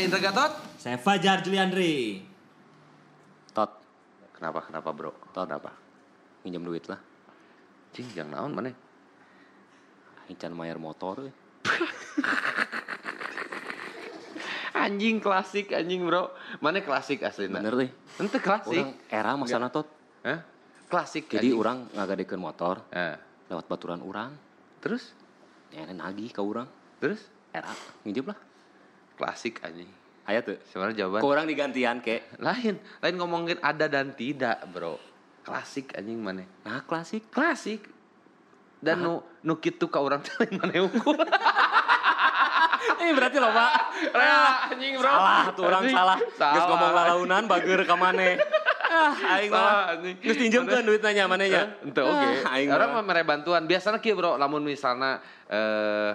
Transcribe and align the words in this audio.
Saya 0.00 0.08
Indra 0.08 0.24
Gatot. 0.24 0.52
Saya 0.80 0.96
Fajar 0.96 1.44
Juliandri. 1.44 2.24
Tot, 3.52 3.68
Kenapa? 4.32 4.64
Kenapa 4.64 4.96
bro? 4.96 5.12
tot 5.28 5.44
apa? 5.44 5.76
Minjem 6.40 6.64
duit 6.64 6.88
lah. 6.88 6.96
Cing, 7.92 8.08
jangan 8.16 8.32
naon 8.32 8.52
mana? 8.56 8.72
Hincan 10.24 10.56
mayar 10.56 10.80
motor. 10.80 11.28
eh. 11.28 11.34
Anjing 14.88 15.20
klasik 15.20 15.68
anjing 15.68 16.00
bro. 16.00 16.32
Mana 16.64 16.80
klasik 16.80 17.20
asli? 17.20 17.52
Bener 17.52 17.76
deh. 17.76 17.92
Ente 18.16 18.40
klasik. 18.40 18.80
Orang 18.80 18.96
era 19.04 19.36
masana 19.36 19.68
tot. 19.68 19.84
Hah? 20.24 20.40
Klasik. 20.88 21.28
Jadi 21.28 21.52
anjing. 21.52 21.60
orang 21.60 21.78
ngagadekeun 21.92 22.40
motor 22.40 22.88
Eh, 22.88 23.20
lewat 23.52 23.68
baturan 23.68 24.00
orang. 24.00 24.32
terus? 24.80 25.12
Ya 25.68 25.84
nagih 25.84 26.32
ke 26.32 26.40
orang. 26.40 26.64
Terus? 27.04 27.20
Era 27.52 27.68
nginjem 28.00 28.32
lah. 28.32 28.40
Klasik 29.20 29.60
anjing. 29.60 29.99
Aya 30.30 30.40
tuh. 30.40 30.56
Sebenarnya 30.64 30.96
jawaban 31.00 31.18
Ke 31.18 31.26
orang 31.26 31.44
digantian 31.44 31.98
ke. 31.98 32.22
lain. 32.38 32.78
Lain 32.78 33.14
ngomongin 33.16 33.58
ada 33.60 33.84
dan 33.84 34.14
tidak 34.14 34.62
bro. 34.66 34.94
Klasik 35.42 35.90
anjing 35.92 36.16
mana? 36.16 36.46
Nah 36.62 36.80
klasik. 36.80 37.26
Klasik. 37.28 37.82
Dan 38.78 39.02
nu 39.02 39.14
nu 39.42 39.58
kitu 39.58 39.86
ka 39.86 39.98
urang 39.98 40.22
teh 40.22 40.32
lain 40.38 40.54
mana 40.56 40.72
ukur. 40.80 41.18
Eh 43.00 43.10
berarti 43.10 43.36
loh 43.36 43.50
pak. 43.50 43.72
Ya, 44.12 44.38
anjing 44.68 44.92
bro. 44.96 45.08
Salah 45.10 45.44
tuh 45.50 45.64
orang 45.64 45.84
salah. 45.88 46.18
Geus 46.20 46.64
ngomong 46.66 46.90
lalaunan 46.92 47.44
bageur 47.44 47.80
ka 47.82 47.94
mane. 47.94 48.36
Ah, 48.86 49.14
aing 49.38 49.50
Salah, 49.50 49.72
mah. 49.86 49.92
anjing. 49.94 50.14
Geus 50.18 50.36
pinjemkeun 50.36 50.82
duit 50.82 51.00
nanya 51.00 51.24
manehnya. 51.24 51.62
Ah, 51.96 52.54
aing 52.54 52.68
Orang 52.68 52.90
mah. 52.90 53.00
mah 53.00 53.08
mere 53.08 53.22
bantuan. 53.22 53.64
Biasanya 53.64 53.98
kieu 53.98 54.14
bro, 54.14 54.34
lamun 54.34 54.62
misalnya 54.62 55.18
eh 55.46 56.10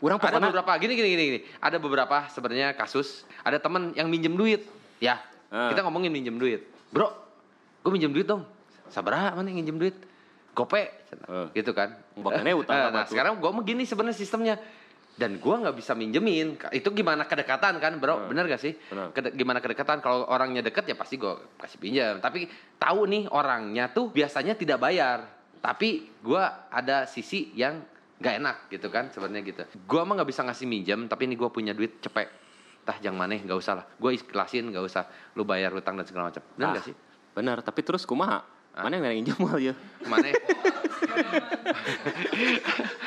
Urang 0.00 0.16
ada 0.16 0.32
pokokna- 0.32 0.48
beberapa 0.48 0.72
gini 0.80 0.92
gini 0.94 1.08
gini 1.10 1.22
gini. 1.26 1.40
Ada 1.60 1.76
beberapa 1.76 2.16
sebenarnya 2.28 2.72
kasus 2.72 3.22
ada 3.40 3.60
teman 3.60 3.92
yang 3.92 4.08
minjem 4.08 4.32
duit. 4.32 4.64
Ya. 4.96 5.20
Ah. 5.48 5.68
Kita 5.68 5.84
ngomongin 5.84 6.08
minjem 6.08 6.36
duit. 6.36 6.64
Bro, 6.88 7.12
gue 7.80 7.90
minjem 7.90 8.10
duit 8.10 8.24
dong. 8.24 8.44
Sabaraha 8.88 9.32
mana 9.32 9.52
yang 9.52 9.60
minjem 9.60 9.76
duit? 9.76 9.96
Gope. 10.50 10.82
Eh. 10.82 11.46
Gitu 11.54 11.70
kan. 11.70 11.94
Makanya 12.16 12.56
utang 12.56 12.74
Eh, 12.74 12.88
Nah, 12.90 13.04
tuh? 13.04 13.12
sekarang 13.12 13.38
gue 13.38 13.50
mau 13.50 13.62
gini 13.62 13.84
sebenarnya 13.84 14.16
sistemnya. 14.16 14.56
Dan 15.14 15.36
gue 15.36 15.52
nggak 15.52 15.76
bisa 15.76 15.92
minjemin. 15.92 16.56
Itu 16.72 16.90
gimana 16.90 17.28
kedekatan 17.28 17.76
kan, 17.76 17.92
bro? 18.00 18.24
Bener 18.24 18.48
gak 18.48 18.56
sih? 18.56 18.72
Bener. 18.88 19.12
Kede- 19.12 19.36
gimana 19.36 19.60
kedekatan? 19.60 20.00
Kalau 20.00 20.24
orangnya 20.24 20.64
deket 20.64 20.88
ya 20.88 20.96
pasti 20.96 21.20
gue 21.20 21.28
kasih 21.60 21.76
pinjam. 21.76 22.14
Tapi 22.18 22.48
tahu 22.80 23.04
nih 23.04 23.28
orangnya 23.28 23.92
tuh 23.92 24.08
biasanya 24.08 24.56
tidak 24.56 24.80
bayar. 24.80 25.28
Tapi 25.60 26.08
gue 26.24 26.42
ada 26.72 27.04
sisi 27.04 27.52
yang 27.52 27.84
nggak 28.20 28.34
enak 28.36 28.56
gitu 28.68 28.86
kan 28.86 29.08
sebenarnya 29.08 29.42
gitu. 29.42 29.62
Gue 29.82 30.00
mah 30.00 30.14
nggak 30.14 30.28
bisa 30.28 30.42
ngasih 30.42 30.66
minjem. 30.66 31.00
Tapi 31.06 31.24
ini 31.24 31.34
gue 31.34 31.48
punya 31.48 31.72
duit 31.72 31.98
cepet. 31.98 32.28
Tah 32.80 32.96
jangan 32.96 33.16
maneh 33.18 33.40
nggak 33.40 33.56
usah 33.56 33.74
lah. 33.74 33.84
Gue 33.94 34.14
ikhlasin 34.14 34.68
nggak 34.68 34.80
usah. 34.82 35.04
Lu 35.34 35.42
bayar 35.42 35.72
hutang 35.72 35.94
dan 35.94 36.04
segala 36.04 36.28
macam. 36.28 36.44
Bener 36.50 36.66
Ah, 36.66 36.74
gak 36.74 36.84
sih? 36.84 36.94
Bener, 37.30 37.56
tapi 37.60 37.80
terus 37.80 38.04
kumaha? 38.04 38.44
Mana 38.72 38.96
yang 38.98 39.18
nginjem 39.18 39.38
mal 39.38 39.58
ya? 39.58 39.72
Ke 39.72 40.06
mana? 40.06 40.26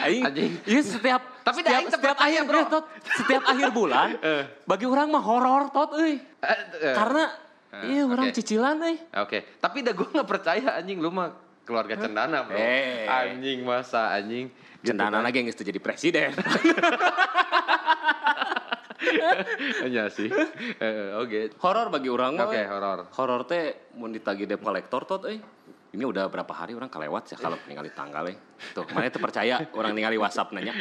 Aing, 0.03 0.23
Anjing. 0.23 0.51
iya 0.65 0.81
setiap 0.81 1.21
Tapi 1.41 1.59
setiap, 1.59 1.81
setiap 1.89 2.17
akhir 2.17 2.41
bro. 2.43 2.57
eh, 2.57 2.65
tot, 2.67 2.85
setiap 3.15 3.43
akhir 3.45 3.69
bulan 3.71 4.07
bagi 4.69 4.85
orang 4.85 5.07
mah 5.09 5.21
horor 5.21 5.69
tot 5.69 5.95
euy. 5.95 6.19
Karena 6.93 7.25
Eh, 7.73 7.89
iya 7.89 8.05
orang 8.05 8.29
oke. 8.29 8.35
cicilan 8.35 8.77
euy. 8.81 9.01
Oke, 9.17 9.57
tapi 9.57 9.81
dah 9.81 9.91
gue 9.91 10.05
nggak 10.05 10.29
percaya 10.29 10.77
anjing 10.77 10.99
lu 10.99 11.09
mah 11.09 11.33
keluarga 11.63 11.97
cendana 11.97 12.43
bro. 12.43 12.53
Eh. 12.53 13.09
Anjing 13.09 13.63
masa 13.63 14.13
anjing. 14.13 14.53
Gitu 14.83 14.91
Cendana 14.91 15.23
kan. 15.23 15.23
lagi 15.23 15.39
yang 15.39 15.47
teu 15.49 15.63
jadi 15.63 15.79
presiden. 15.79 16.35
Iya 19.83 20.07
sih. 20.07 20.31
Eh, 20.79 21.11
Oke. 21.19 21.51
horor 21.59 21.91
bagi 21.91 22.07
orang 22.07 22.39
mah. 22.39 22.47
Oke, 22.47 22.55
euy. 22.55 22.67
horor. 22.71 22.99
Horor 23.11 23.41
teh 23.43 23.91
mun 23.99 24.15
ditagih 24.15 24.47
debt 24.47 24.63
collector 24.63 25.03
tot 25.03 25.27
euy. 25.27 25.39
Ini 25.93 26.03
udah 26.07 26.25
berapa 26.31 26.49
hari 26.49 26.73
orang 26.73 26.87
kelewat 26.89 27.29
sih 27.29 27.37
kalau 27.37 27.59
ningali 27.67 27.91
tanggal 27.91 28.25
euy. 28.31 28.35
Tuh, 28.73 28.87
mana 28.95 29.11
itu 29.11 29.19
percaya 29.19 29.59
orang 29.75 29.91
ningali 29.91 30.15
WhatsApp 30.15 30.55
nanya. 30.55 30.73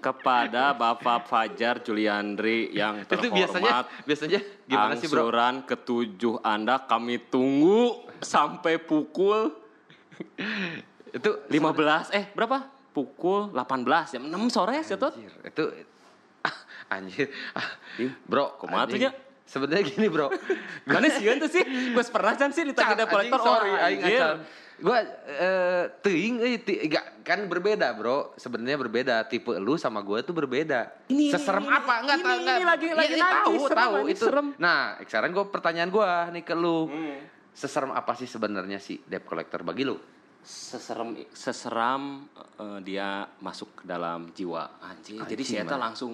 Kepada 0.00 0.76
Bapak 0.76 1.24
Fajar 1.28 1.80
Juliandri 1.80 2.68
yang 2.72 3.00
Itu 3.02 3.16
terhormat. 3.16 3.32
biasanya 3.32 3.72
biasanya 4.04 4.40
gimana 4.68 4.92
sih 4.96 5.08
bro? 5.08 5.26
Angsuran 5.26 5.54
ketujuh 5.64 6.34
Anda 6.44 6.84
kami 6.84 7.28
tunggu 7.32 8.04
sampai 8.20 8.76
pukul 8.76 9.56
Itu 11.12 11.44
15 11.48 12.12
eh 12.12 12.24
berapa? 12.36 12.75
Pukul 12.96 13.52
18 13.52 13.84
jam 14.08 14.22
6 14.24 14.32
sore 14.48 14.80
ya 14.80 14.96
tuh. 14.96 15.12
Itu 15.44 15.64
anjir. 16.94 17.28
Bro, 18.24 18.56
kumaha 18.56 18.88
tuh 18.88 18.96
anjing. 18.96 19.04
nya? 19.04 19.12
Sebenarnya 19.44 19.84
gini 19.84 20.08
bro. 20.08 20.32
Mana 20.88 21.06
sih 21.06 21.22
itu 21.22 21.46
sih? 21.46 21.62
Gue 21.92 22.02
pernah 22.08 22.32
kan 22.34 22.50
sih 22.50 22.64
ditagih 22.64 22.96
debt 22.96 23.06
collector 23.06 23.36
anjing, 23.36 23.46
sorry, 23.46 23.70
oh, 23.70 23.84
aing 23.84 24.00
acan. 24.02 24.36
Gua 24.76 24.98
eh 25.24 25.84
teuing 26.02 26.34
gak- 26.84 27.24
kan 27.24 27.40
berbeda, 27.46 27.96
Bro. 27.96 28.36
Sebenarnya 28.36 28.76
berbeda. 28.76 29.24
Tipe 29.24 29.56
lu 29.56 29.76
sama 29.76 30.00
gua 30.00 30.20
tuh 30.20 30.32
berbeda. 30.32 30.92
Ini, 31.08 31.32
Seserem 31.32 31.64
ini, 31.64 31.72
apa? 31.72 31.94
Enggak 32.00 32.16
ini, 32.16 32.24
tahu 32.24 32.32
ini 32.34 32.42
enggak. 32.42 32.58
lagi- 32.60 32.86
Iya, 32.86 32.94
lagi 32.94 33.14
iya, 33.14 33.24
tahu, 33.24 33.54
tahu 33.66 33.96
itu. 34.10 34.24
serem. 34.24 34.46
Nah, 34.56 34.80
sekarang 35.00 35.30
gua 35.30 35.44
pertanyaan 35.46 35.88
gua 35.88 36.28
nih 36.28 36.42
ke 36.42 36.52
lu. 36.52 36.88
Hmm. 36.88 37.16
Seserem 37.52 37.88
apa 37.90 38.12
sih 38.14 38.26
sebenarnya 38.26 38.76
si 38.76 39.00
debt 39.02 39.24
collector 39.24 39.62
bagi 39.62 39.84
lu? 39.84 39.96
Seseram 40.46 41.10
seseram 41.34 42.02
eh, 42.62 42.78
dia 42.86 43.26
masuk 43.42 43.82
ke 43.82 43.84
dalam 43.84 44.30
jiwa 44.30 44.78
anjing. 44.78 45.18
Jadi 45.18 45.42
Anjing, 45.42 45.58
saya 45.58 45.62
tuh 45.66 45.74
man. 45.74 45.84
langsung 45.90 46.12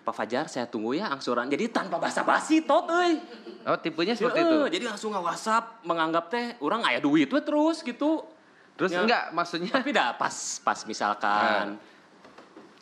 Pak 0.00 0.10
Fajar 0.10 0.50
saya 0.50 0.66
tunggu 0.66 0.98
ya 0.98 1.06
angsuran. 1.06 1.46
Jadi 1.46 1.70
tanpa 1.70 2.02
basa-basi 2.02 2.66
tot 2.66 2.90
euy. 2.90 3.22
Oh, 3.62 3.78
tipenya 3.78 4.18
seperti 4.18 4.42
Heeh, 4.42 4.50
itu. 4.50 4.58
Jadi 4.74 4.84
langsung 4.90 5.14
nge 5.14 5.22
WhatsApp 5.22 5.64
menganggap 5.86 6.24
teh 6.26 6.58
orang 6.58 6.82
aya 6.82 6.98
duit 6.98 7.30
we 7.30 7.38
terus 7.38 7.86
gitu. 7.86 8.26
Terus 8.74 8.90
Ya. 8.90 9.06
enggak 9.06 9.30
maksudnya 9.30 9.70
Tapi 9.70 9.92
dah 9.92 10.18
pas 10.18 10.34
pas 10.64 10.78
misalkan 10.82 11.78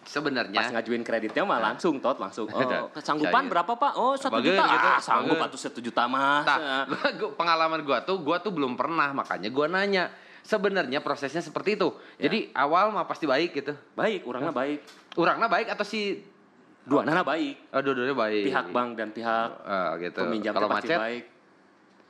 sebenarnya 0.08 0.56
pas 0.56 0.72
ngajuin 0.72 1.04
kreditnya 1.04 1.42
mah 1.44 1.60
langsung 1.60 2.00
tot 2.00 2.16
langsung. 2.16 2.48
Oh, 2.54 2.88
kesanggupan 2.88 3.44
Cair. 3.44 3.50
berapa 3.52 3.72
Pak? 3.76 3.92
Oh, 3.98 4.16
satu 4.16 4.40
juta. 4.40 4.62
gitu. 4.64 4.88
Ah, 4.88 5.00
sanggup 5.02 5.36
atuh 5.36 5.60
satu 5.60 5.84
juta 5.84 6.08
mah. 6.08 6.48
Nah, 6.48 6.88
pengalaman 7.40 7.84
gua 7.84 8.00
tuh 8.00 8.16
gua 8.24 8.40
tuh 8.40 8.56
belum 8.56 8.72
pernah 8.72 9.12
makanya 9.12 9.52
gua 9.52 9.68
nanya. 9.68 10.08
Sebenarnya 10.48 10.98
prosesnya 10.98 11.44
seperti 11.44 11.76
itu. 11.76 11.92
Ya. 12.16 12.24
Jadi 12.24 12.48
awal 12.56 12.88
mah 12.88 13.04
pasti 13.04 13.28
baik 13.28 13.52
gitu. 13.52 13.76
Baik, 13.92 14.24
orangnya 14.24 14.48
baik. 14.48 14.80
Orangnya 15.14 15.44
baik 15.44 15.68
atau 15.68 15.84
si 15.84 16.24
Dua 16.88 17.04
nana 17.04 17.20
baik. 17.20 17.68
oh, 17.68 17.80
dua-duanya 17.84 18.16
baik. 18.16 18.48
Pihak 18.48 18.66
bank 18.72 18.96
dan 18.96 19.12
pihak 19.12 19.50
Ah, 19.60 19.92
gitu. 20.00 20.18
peminjam 20.18 20.56
Kalau 20.56 20.72
pasti 20.72 20.88
macet, 20.88 20.98
baik. 20.98 21.24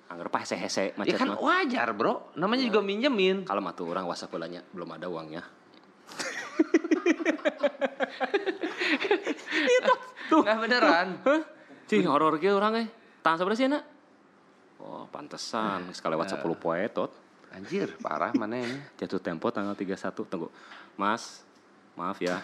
Angger 0.09 0.29
pas 0.31 0.41
hese-hese 0.41 0.85
ya 0.85 0.93
macet 0.95 1.19
kan 1.19 1.29
mah. 1.29 1.37
wajar, 1.43 1.89
Bro. 1.93 2.31
Namanya 2.39 2.63
juga 2.63 2.79
minjemin. 2.79 3.43
Kalau 3.43 3.59
mah 3.59 3.75
tuh 3.75 3.91
orang 3.91 4.07
WhatsApp 4.07 4.33
ulanya 4.33 4.63
belum 4.71 4.89
ada 4.89 5.05
uangnya. 5.05 5.43
Itu 9.69 9.93
tuh. 10.31 10.41
Nggak 10.47 10.59
beneran. 10.61 11.07
Cing 11.85 12.05
horor 12.07 12.37
ge 12.37 12.49
orang 12.49 12.73
eh. 12.79 12.87
Tahan 13.19 13.35
sabar 13.35 13.53
sih 13.53 13.67
nak. 13.67 13.83
Oh, 14.79 15.05
pantesan 15.11 15.91
sekali 15.91 16.15
Eh. 16.15 16.17
WhatsApp 16.17 16.41
10 16.41 16.55
poe 16.55 16.81
tot. 16.89 17.11
Anjir, 17.49 17.97
parah 17.99 18.31
mana 18.37 18.61
ini? 18.61 18.77
Jatuh 18.97 19.19
tempo 19.19 19.49
tanggal 19.49 19.73
31. 19.73 19.97
Tunggu. 20.27 20.49
Mas, 20.95 21.43
maaf 21.95 22.21
ya. 22.21 22.39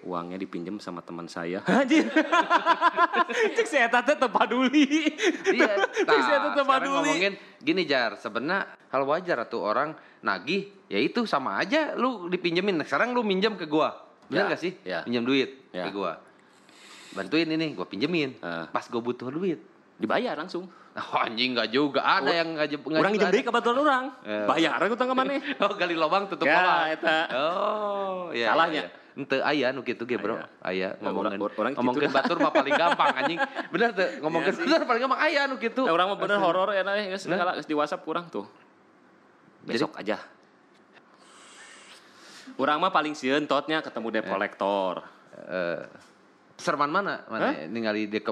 Uangnya 0.00 0.40
dipinjam 0.40 0.80
sama 0.80 1.04
teman 1.04 1.28
saya. 1.28 1.60
Anjir. 1.68 2.08
Cik 3.52 3.66
saya 3.68 3.92
tante 3.92 4.16
tepaduli. 4.16 4.86
Iya. 5.44 5.76
Cik 5.92 6.20
saya 6.24 6.38
tante 6.40 6.56
sekarang 6.56 6.88
tepaduli. 6.88 6.94
ngomongin 6.94 7.32
gini 7.60 7.82
Jar, 7.84 8.16
sebenarnya 8.16 8.64
hal 8.88 9.02
wajar 9.04 9.44
tuh 9.44 9.60
orang 9.60 9.92
nagih, 10.20 10.72
ya 10.88 10.96
itu 10.96 11.28
sama 11.28 11.60
aja 11.60 11.92
lu 11.94 12.28
dipinjemin. 12.28 12.80
Nah, 12.80 12.86
Sekarang 12.86 13.12
lu 13.12 13.20
minjem 13.20 13.60
ke 13.60 13.68
gua. 13.68 14.08
Bener 14.30 14.46
Ya, 14.46 14.52
gak 14.54 14.60
sih? 14.62 14.72
ya. 14.86 15.02
Pinjam 15.04 15.26
duit 15.26 15.68
Ya. 15.74 15.84
ke 15.84 15.92
gua. 15.92 16.16
Bantuin 17.12 17.50
ini, 17.50 17.74
gua 17.74 17.84
pinjemin. 17.84 18.40
Eh. 18.40 18.64
Pas 18.72 18.86
gua 18.88 19.02
butuh 19.02 19.28
duit. 19.28 19.60
Dibayar 20.00 20.32
langsung. 20.32 20.64
Oh, 21.00 21.22
anjing 21.22 21.54
nggak 21.54 21.70
juga 21.70 22.02
ada 22.02 22.28
yang 22.28 22.58
ngajak 22.58 22.82
Orang 22.82 22.90
juga 22.90 23.08
nginjem 23.08 23.30
deui 23.30 23.44
kebetulan 23.46 23.78
orang. 23.78 24.04
Eh. 24.22 24.44
Bayar 24.44 24.74
aku 24.76 24.96
tangga 24.98 25.14
mana? 25.14 25.38
Oh, 25.62 25.70
gali 25.72 25.94
lobang 25.94 26.26
tutup 26.26 26.44
Ya, 26.44 26.58
lobang. 26.58 26.86
eta. 26.90 27.18
Oh, 27.30 28.34
iya. 28.34 28.50
Salahnya. 28.50 28.82
iya, 28.82 28.90
iya. 28.90 28.98
Ente 29.10 29.36
aya 29.38 29.66
nu 29.70 29.82
kitu 29.82 30.02
ge, 30.02 30.16
Bro. 30.16 30.38
Aya. 30.60 30.94
Ya, 30.94 30.98
ngomongin 30.98 31.38
orang- 31.38 31.74
ngomongin 31.74 32.10
batur 32.10 32.38
mah 32.38 32.50
paling 32.50 32.74
gampang 32.74 33.10
anjing. 33.12 33.38
Bener 33.68 33.90
tuh, 33.90 34.06
ngomongin 34.18 34.50
Iya 34.50 34.56
sih. 34.56 34.66
batur 34.66 34.86
paling 34.86 35.02
gampang 35.02 35.20
aya 35.20 35.40
nu 35.46 35.56
kitu. 35.58 35.82
Nah, 35.82 35.92
orang 35.92 36.06
mah 36.10 36.18
bener 36.18 36.38
horor 36.38 36.68
ya 36.70 36.82
nah, 36.82 36.94
geus 36.96 37.26
Nah. 37.26 37.54
geus 37.54 37.66
di 37.66 37.74
WhatsApp 37.74 38.02
kurang 38.02 38.26
tuh. 38.26 38.46
Besok 39.62 39.94
aja. 39.94 40.18
Orang 42.54 42.82
mah 42.82 42.90
paling 42.90 43.14
sieun 43.14 43.46
totnya 43.46 43.78
ketemu 43.80 44.10
debt 44.10 44.26
collector. 44.26 45.06
Eh, 45.46 45.80
Serman 46.60 46.92
mana? 46.92 47.24
Mana 47.26 47.66
ningali 47.66 48.06
deep, 48.06 48.28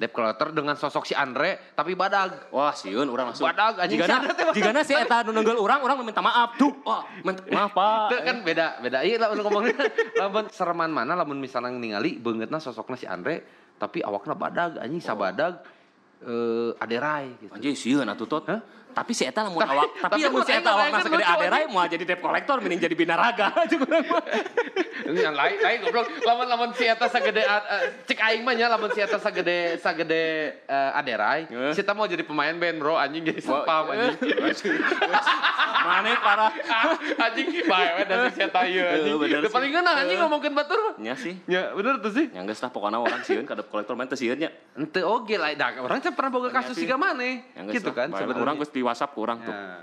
deep 0.00 0.10
collector 0.10 0.50
dengan 0.50 0.74
sosok 0.74 1.04
si 1.04 1.14
Andre 1.14 1.76
tapi 1.76 1.92
badag. 1.92 2.48
Wah, 2.50 2.72
siun 2.72 3.06
orang 3.06 3.30
langsung. 3.30 3.44
Badag, 3.44 3.78
anjing, 3.78 4.00
Jigana, 4.00 4.16
jigana 4.56 4.80
si 4.82 4.96
eta 4.96 5.22
nu 5.28 5.36
nenggel 5.36 5.60
orang, 5.60 5.84
orang 5.84 6.02
minta 6.02 6.24
maaf. 6.24 6.56
Duh, 6.56 6.72
wah, 6.82 7.04
maaf, 7.22 7.70
Pak. 7.76 8.08
Itu 8.08 8.16
kan 8.24 8.36
beda, 8.42 8.66
beda. 8.80 8.98
Iya 9.04 9.16
lah 9.20 9.28
ngomongin 9.36 9.76
lamun 10.20 10.44
Serman 10.48 10.90
mana 10.90 11.12
lamun 11.14 11.38
misalnya 11.38 11.70
ningali 11.76 12.16
beungeutna 12.16 12.58
sosokna 12.58 12.96
si 12.96 13.04
Andre 13.04 13.44
tapi 13.76 14.00
awakna 14.00 14.32
badag 14.32 14.80
anjing 14.80 15.04
sabadag 15.04 15.60
eh 16.24 16.72
aderai 16.80 17.36
gitu. 17.44 17.52
Anjing 17.52 17.76
sieun 17.76 18.08
atuh 18.08 18.24
tot. 18.24 18.48
Hah? 18.48 18.60
Tapi 18.96 19.12
si 19.12 19.28
eta 19.28 19.44
lamun 19.44 19.60
Tapi- 19.60 19.76
awak, 19.76 19.90
tapi 20.08 20.12
tapi 20.16 20.22
lamun 20.24 20.40
mun 20.40 20.48
si 20.48 20.52
aing 20.56 20.64
eta 20.64 20.70
awak 20.72 20.80
ngelayangan 20.80 21.02
segede 21.04 21.20
lucu, 21.20 21.34
aderai 21.36 21.62
mau 21.68 21.84
jadi 21.84 22.04
debt 22.08 22.20
collector 22.24 22.56
mending 22.64 22.80
jadi 22.80 22.94
binaraga. 22.96 23.46
Cuk 23.70 23.80
urang 23.84 24.04
mah. 24.08 24.24
Ini 24.96 25.20
yang 25.20 25.36
lain, 25.36 25.56
lain 25.60 25.78
goblok. 25.84 26.06
Lamun 26.24 26.46
lamun 26.48 26.70
si 26.72 26.84
eta 26.88 27.06
sagede 27.06 27.44
uh, 27.44 27.60
cek 28.08 28.16
aing 28.16 28.40
mah 28.40 28.56
nya 28.56 28.72
lamun 28.72 28.88
si 28.88 29.04
eta 29.04 29.20
sagede 29.20 29.76
sagede 29.76 30.22
uh, 30.64 30.96
aderai, 30.96 31.44
Heeh. 31.44 31.72
si 31.76 31.84
eta 31.84 31.92
mau 31.92 32.08
jadi 32.08 32.24
pemain 32.24 32.56
band, 32.56 32.80
Bro. 32.80 32.96
Anjing 32.96 33.20
jadi 33.22 33.40
sapam 33.44 33.92
anjing. 33.92 34.16
Mana 35.86 36.18
parah. 36.18 36.50
anjing 37.20 37.46
bae 37.68 37.88
we 38.00 38.04
da 38.08 38.16
si 38.32 38.40
eta 38.40 38.60
ieu 38.64 38.80
anjing. 38.82 39.14
Bener 39.20 39.40
Teu 39.44 39.52
paling 39.52 39.70
sih. 39.70 39.76
ngeunah 39.76 39.94
anjing 40.00 40.18
ngomongkeun 40.24 40.54
batur. 40.56 40.80
Nya 40.96 41.14
sih. 41.14 41.36
Ya, 41.44 41.70
bener 41.76 42.00
tuh 42.00 42.16
sih. 42.16 42.32
Yang 42.32 42.56
geus 42.56 42.60
lah 42.64 42.70
pokoknya 42.72 42.98
orang 42.98 43.20
sieun 43.22 43.44
ka 43.44 43.54
debt 43.54 43.68
collector 43.68 43.92
mah 43.92 44.08
teu 44.08 44.16
sieun 44.16 44.40
nya. 44.40 44.50
Ente 44.74 45.04
oge 45.04 45.36
lah, 45.36 45.52
dah 45.52 45.84
orang 45.84 46.00
teh 46.00 46.10
pernah 46.10 46.32
boga 46.32 46.48
kasus 46.48 46.74
siga 46.74 46.96
maneh. 46.96 47.44
Gitu 47.70 47.92
kan 47.92 48.10
sebenarnya. 48.10 48.42
Orang 48.42 48.56
geus 48.56 48.72
WhatsApp 48.86 49.12
ku 49.12 49.20
urang 49.20 49.38
tuh. 49.40 49.50
Ya. 49.50 49.82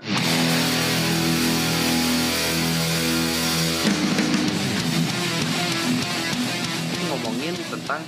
Ini 6.86 7.04
ngomongin 7.10 7.54
tentang 7.56 8.00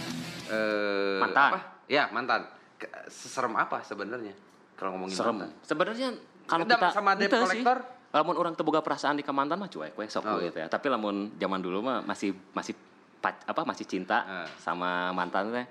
eh, 0.48 1.19
Mantan. 1.19 1.50
Apa? 1.50 1.58
Ya 1.87 2.04
mantan. 2.08 2.40
Ke- 2.76 2.90
Seserem 3.08 3.54
apa 3.54 3.81
sebenarnya 3.81 4.34
kalau 4.75 4.94
ngomongin 4.94 5.16
Serem. 5.16 5.37
mantan? 5.37 5.50
Sebenarnya 5.62 6.08
kalau 6.44 6.64
kita 6.64 6.88
sama 6.90 7.10
debt 7.14 7.26
Ente 7.26 7.37
sih. 7.37 7.42
collector? 7.62 7.78
Lamun 8.08 8.37
orang 8.38 8.54
teboga 8.54 8.81
perasaan 8.81 9.14
di 9.14 9.25
kemantan 9.25 9.58
mah 9.58 9.69
cuek 9.69 9.92
we 9.94 10.06
sok 10.06 10.25
Oh, 10.25 10.38
gitu 10.38 10.56
ya. 10.56 10.66
Tapi 10.66 10.87
lamun 10.87 11.34
zaman 11.37 11.60
dulu 11.60 11.82
mah 11.82 12.00
masih 12.02 12.32
masih 12.52 12.72
pac- 13.19 13.44
apa 13.44 13.62
masih 13.62 13.84
cinta 13.84 14.25
Ah. 14.25 14.46
sama 14.56 15.10
mantan 15.10 15.50
teh 15.50 15.66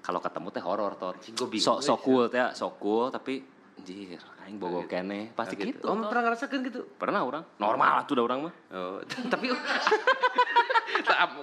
kalau 0.00 0.18
ketemu 0.18 0.48
teh 0.50 0.60
horor 0.60 0.92
tot. 0.96 1.16
Sok 1.22 1.54
sok 1.78 1.98
guys, 2.00 2.02
cool 2.02 2.24
teh, 2.26 2.40
sok 2.52 2.72
cool 2.76 3.06
tapi 3.08 3.40
anjir 3.76 4.18
aing 4.48 4.56
bogo 4.56 4.80
kene 4.84 5.28
pasti 5.36 5.54
Nah, 5.54 5.68
gitu. 5.68 5.84
Oh, 5.84 6.00
pernah 6.00 6.22
ngerasakan 6.24 6.58
gitu? 6.64 6.80
Pernah 6.96 7.20
orang. 7.20 7.44
Normal 7.60 8.08
tuh 8.08 8.16
dah 8.16 8.24
orang 8.24 8.48
mah. 8.48 8.54
Oh, 8.72 8.98
tapi 9.32 9.52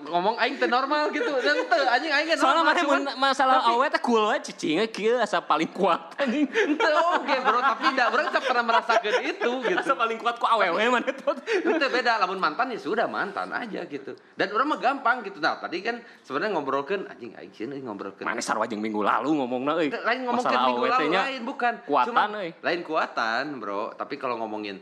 ngomong 0.05 0.35
aing 0.37 0.57
teh 0.57 0.67
normal 0.67 1.09
gitu. 1.09 1.31
Dan 1.37 1.65
teu 1.65 1.85
anjing 1.85 2.11
aing 2.11 2.27
ge 2.27 2.35
Soalnya 2.35 2.63
mana 2.63 2.81
mun 2.81 3.01
masalah 3.17 3.61
tapi- 3.61 3.71
awe 3.71 3.85
teh 3.87 4.01
cool 4.01 4.23
we 4.25 4.37
cicingnya 4.41 4.85
kieu 4.87 5.15
asa 5.17 5.39
paling 5.39 5.69
kuat 5.69 6.17
anjing. 6.17 6.45
Ente 6.49 6.89
oke 6.89 7.35
bro, 7.41 7.59
tapi 7.59 7.83
tidak 7.93 8.07
orang 8.09 8.27
tak 8.29 8.43
pernah 8.43 8.63
merasakan 8.65 9.13
itu 9.21 9.51
gitu. 9.69 9.79
Asa 9.79 9.93
paling 9.93 10.17
kuat 10.17 10.35
ku 10.37 10.45
awewe 10.45 10.81
mana 10.89 11.09
tot. 11.13 11.37
Itu 11.45 11.85
beda, 11.85 12.19
lamun 12.19 12.37
mantan 12.37 12.73
ya 12.73 12.79
sudah 12.79 13.05
mantan 13.05 13.49
aja 13.51 13.85
gitu. 13.85 14.17
Dan 14.33 14.49
orang 14.51 14.67
mah 14.75 14.79
gampang 14.79 15.21
gitu. 15.21 15.37
Nah 15.37 15.57
tadi 15.57 15.79
kan 15.79 16.01
sebenarnya 16.21 16.51
ngobrolkan 16.53 17.05
anjing 17.07 17.31
aing 17.35 17.51
sieun 17.53 17.71
ngobrolkeun. 17.75 18.25
Mana 18.25 18.41
sarwa 18.41 18.65
jeung 18.65 18.81
minggu 18.81 19.01
lalu 19.01 19.29
ngomongna 19.35 19.77
euy. 19.77 19.89
Lain 19.89 20.19
ngomong 20.25 20.41
ke 20.41 20.49
Masalah 20.49 20.67
minggu 20.67 20.83
lalu 20.85 20.99
teh 20.99 21.09
lain 21.11 21.41
bukan. 21.45 21.73
Kuatan 21.85 22.29
euy. 22.37 22.49
Lain 22.59 22.79
kuatan 22.95 23.59
bro. 23.59 23.91
Tapi 23.91 24.15
kalau 24.15 24.35
ngomongin 24.37 24.79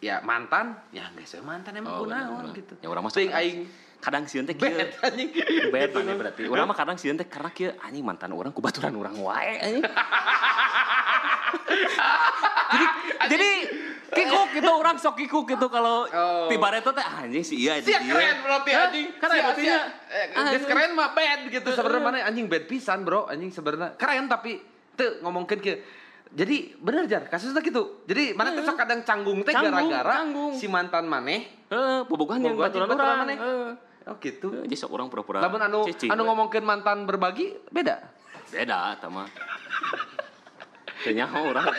ya 0.00 0.20
mantan, 0.20 0.80
ya 0.90 1.06
enggak 1.06 1.24
saya 1.26 1.40
mantan 1.40 1.76
emang 1.76 1.92
Oh, 1.94 2.00
kunaon 2.02 2.52
gitu. 2.52 2.72
Ya 2.78 2.88
Ting 3.10 3.28
sok- 3.28 3.36
aing 3.36 3.58
kadang 4.00 4.24
sieun 4.24 4.44
teh 4.44 4.56
kieu. 4.58 4.68
anjing. 4.98 5.28
Gitu. 5.28 5.68
mana 5.94 6.12
berarti. 6.20 6.40
Urang 6.44 6.66
mah 6.66 6.74
kadang 6.74 6.96
sieun 6.96 7.14
teh 7.14 7.24
karena 7.24 7.50
kieu 7.50 7.76
anjing 7.78 8.00
mantan 8.00 8.32
orang 8.32 8.50
kubaturan 8.50 8.92
urang 8.92 9.16
wae 9.18 9.54
anjing. 9.58 9.84
jadi 12.66 12.86
jadi 13.30 13.50
kikuk 14.14 14.48
gitu 14.52 14.70
orang 14.70 14.94
sok 14.94 15.16
kikuk 15.16 15.44
gitu 15.48 15.66
kalau 15.68 16.06
Oh. 16.06 16.46
tiba 16.46 16.68
itu 16.70 16.90
teh 16.90 17.02
anjing 17.02 17.42
si 17.42 17.54
iya 17.58 17.80
Sia 17.80 17.98
dia. 17.98 18.04
keren 18.06 18.36
berarti 18.40 18.70
anjing. 18.72 19.06
Keren 19.14 19.32
Sia- 19.32 19.42
berarti 19.42 19.62
nya. 19.64 19.78
eh, 20.06 20.26
Anjing. 20.30 20.52
geus 20.54 20.64
keren 20.66 20.90
mah 20.92 21.10
bad 21.10 21.40
gitu 21.48 21.68
sebenarnya 21.70 22.02
mana 22.02 22.18
anjing 22.22 22.46
bad 22.46 22.64
pisan 22.64 23.02
bro 23.02 23.24
anjing 23.24 23.50
sebenarnya 23.50 23.96
keren 23.96 24.28
tapi 24.28 24.60
teu 24.92 25.18
ngomongkeun 25.20 25.58
ke 25.58 25.72
jadi 26.32 26.56
bener 26.80 27.04
jar 27.06 27.28
kasusnya 27.28 27.60
gitu 27.60 28.02
jadi 28.08 28.32
mana 28.32 28.56
sok 28.64 28.76
kadang 28.78 29.04
canggung 29.04 29.44
teh 29.44 29.52
gara-gara 29.52 30.24
si 30.56 30.66
mantan 30.66 31.04
maneh 31.06 31.64
Heeh, 31.74 32.06
bobogohan 32.06 32.38
yang 32.44 32.54
baturan 32.54 32.86
urang. 32.86 33.26
maneh. 33.26 33.36
Oh 34.04 34.14
gitu 34.20 34.52
Jadi 34.62 34.76
sok 34.76 34.92
orang 34.94 35.08
pura-pura. 35.08 35.40
lamun 35.40 35.58
anu 35.64 35.80
cicing, 35.88 36.12
anu 36.12 36.28
ngomongkeun 36.28 36.62
mantan 36.62 37.08
berbagi 37.08 37.56
beda 37.72 37.98
beda 38.52 38.94
eta 38.94 39.08
mah. 39.08 39.26
Urang. 41.04 41.66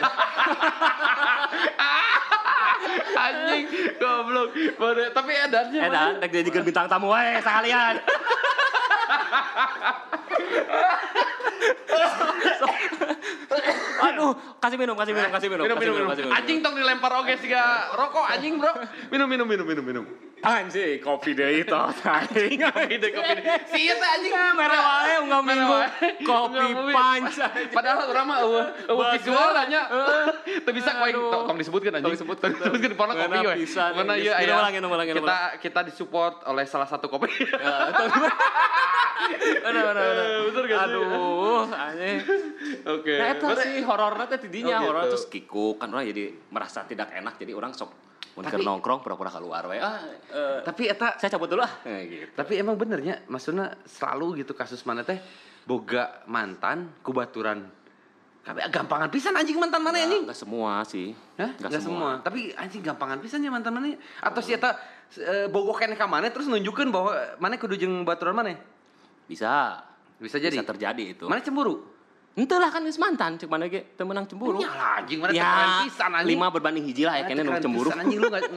anjing 3.16 3.64
goblok 3.98 4.54
tapi 5.10 5.32
edannya 5.34 5.80
Edan, 5.82 6.12
rek 6.22 6.30
dijieun 6.30 6.62
bintang 6.62 6.86
tamu 6.86 7.10
wae 7.10 7.40
sekalian. 7.42 7.98
Aduh, 13.96 14.32
kasih 14.60 14.76
minum, 14.76 14.94
kasih 14.96 15.12
minum, 15.16 15.30
kasih 15.32 15.48
minum, 15.48 15.64
minum 15.64 15.76
kasih 15.76 15.88
minum 15.88 15.96
minum 15.96 16.10
kasih 16.12 16.24
minum. 16.26 16.36
anjing 16.36 16.58
tong 16.60 16.74
dilempar 16.76 17.12
oge 17.22 17.34
siga 17.40 17.62
rokok 17.96 18.26
anjing 18.28 18.60
bro. 18.60 18.72
Minum 19.08 19.28
minum 19.28 19.46
minum 19.48 19.66
minum 19.66 19.84
minum 19.84 20.04
Anjing, 20.36 21.00
kopi 21.00 21.32
deui 21.32 21.64
itu 21.64 21.72
anjing. 21.72 22.60
kopi 22.68 22.94
deh 23.00 23.10
kopi 23.10 23.32
deh 23.34 23.44
si 23.66 23.88
eta 23.88 24.06
anjing 24.14 24.32
Mere 24.52 24.78
wae 24.78 25.14
unggah 25.24 25.40
Mere 25.40 25.56
minggu. 25.56 25.72
wae. 25.72 25.88
Kopi 26.22 26.64
punch. 26.92 27.36
Padahal 27.72 28.04
urang 28.06 28.26
mah 28.28 28.38
eueuh 28.44 28.66
eueuh 28.84 29.00
Bagus. 29.00 29.24
visual 29.24 29.50
nya. 29.66 29.82
Teu 30.60 30.72
bisa 30.76 30.90
Aduh. 30.92 31.48
tong 31.48 31.56
disebutkeun 31.56 31.92
anjing. 31.94 32.04
Tong 32.04 32.14
disebutkeun. 32.14 32.52
Disebutkeun 32.52 32.92
pokona 32.94 33.14
kopi 33.16 33.38
we. 33.42 33.54
ieu 34.20 34.30
aya. 34.30 34.54
ulang, 34.54 34.72
minum 34.72 34.90
ulang, 34.92 35.06
minum 35.08 35.24
Kita 35.24 35.38
kita 35.58 35.80
disupport 35.82 36.44
oleh 36.46 36.64
salah 36.64 36.86
satu 36.86 37.08
kopi. 37.08 37.32
Eh, 39.26 39.58
bener 39.58 39.82
gak 40.62 40.78
sih? 40.78 40.86
Aduh, 40.86 41.66
anjing. 41.66 42.18
Oke. 42.86 43.14
Nah, 43.16 43.28
itu 43.32 43.46
sih 43.58 43.74
horornya 43.82 44.24
teh 44.28 44.38
tidinya, 44.38 44.78
Oh, 44.78 44.78
gitu. 44.78 44.86
horor 44.86 45.02
terus 45.08 45.26
kikuk 45.26 45.74
kan 45.76 45.90
orang 45.90 46.06
jadi 46.06 46.24
merasa 46.46 46.84
tidak 46.84 47.10
enak 47.10 47.34
jadi 47.34 47.50
orang 47.50 47.74
sok 47.74 47.90
mun 48.36 48.44
keur 48.44 48.60
Tapi- 48.60 48.68
nongkrong 48.68 49.00
pura-pura 49.00 49.32
keluar. 49.32 49.64
Ah, 49.80 50.04
eh, 50.28 50.60
Tapi 50.60 50.92
eta 50.92 51.16
saya 51.16 51.32
cabut 51.32 51.48
dulu 51.48 51.64
ah. 51.64 51.72
Eh, 51.88 52.00
gitu. 52.04 52.32
tapi 52.36 52.60
emang 52.60 52.76
benernya 52.76 53.24
maksudnya 53.32 53.72
selalu 53.88 54.44
gitu 54.44 54.52
kasus 54.52 54.84
mana 54.84 55.00
teh 55.00 55.16
boga 55.64 56.20
mantan 56.28 56.92
kubaturan 57.00 57.64
Kabe 58.46 58.62
gampangan 58.70 59.10
pisan 59.10 59.34
anjing 59.34 59.58
mantan 59.58 59.82
mana 59.82 59.98
anjing? 59.98 60.22
nggak 60.22 60.38
semua 60.38 60.86
sih. 60.86 61.10
Hah? 61.34 61.50
Nggak 61.58 61.66
Nggak 61.66 61.82
semua. 61.82 62.10
Tapi 62.22 62.54
anjing 62.54 62.78
gampangan 62.78 63.18
pisan 63.18 63.42
ya 63.42 63.50
mantan 63.50 63.74
mana? 63.74 63.90
Atau 64.22 64.38
si 64.38 64.54
eta 64.54 64.78
e, 65.18 65.50
bogoh 65.50 65.74
kene 65.74 65.98
ka 65.98 66.06
mana 66.06 66.30
terus 66.30 66.46
nunjukeun 66.46 66.94
bahwa 66.94 67.10
mana 67.42 67.58
kudu 67.58 67.74
jeung 67.74 68.06
baturan 68.06 68.38
mana? 68.38 68.54
Bisa. 69.26 69.82
Bisa 70.22 70.38
jadi. 70.38 70.54
Bisa 70.54 70.62
terjadi 70.62 71.18
itu. 71.18 71.26
Mana 71.26 71.42
cemburu? 71.42 71.82
Ente 72.36 72.52
lah 72.52 72.68
kan 72.68 72.84
geus 72.84 72.96
mantan, 72.96 73.34
cek 73.34 73.48
mana 73.48 73.64
ge 73.64 73.96
teu 73.96 74.04
meunang 74.04 74.28
cemburu. 74.28 74.60
Ya 74.60 74.68
lah 74.68 75.00
anjing 75.00 75.18
mana 75.18 75.32
teh 75.32 75.40
keren 75.40 75.56
Ya, 75.56 75.80
pisan 75.82 76.10
anjing. 76.12 76.28
lima 76.30 76.46
berbanding 76.46 76.84
hiji 76.84 77.02
lah 77.02 77.16
ya 77.16 77.24
Mana 77.24 77.32
teh 77.32 77.40
nu 77.40 77.50
cemburu. 77.58 77.88
pisan, 77.88 77.98
anjing 77.98 78.18
lu 78.20 78.26
enggak 78.28 78.42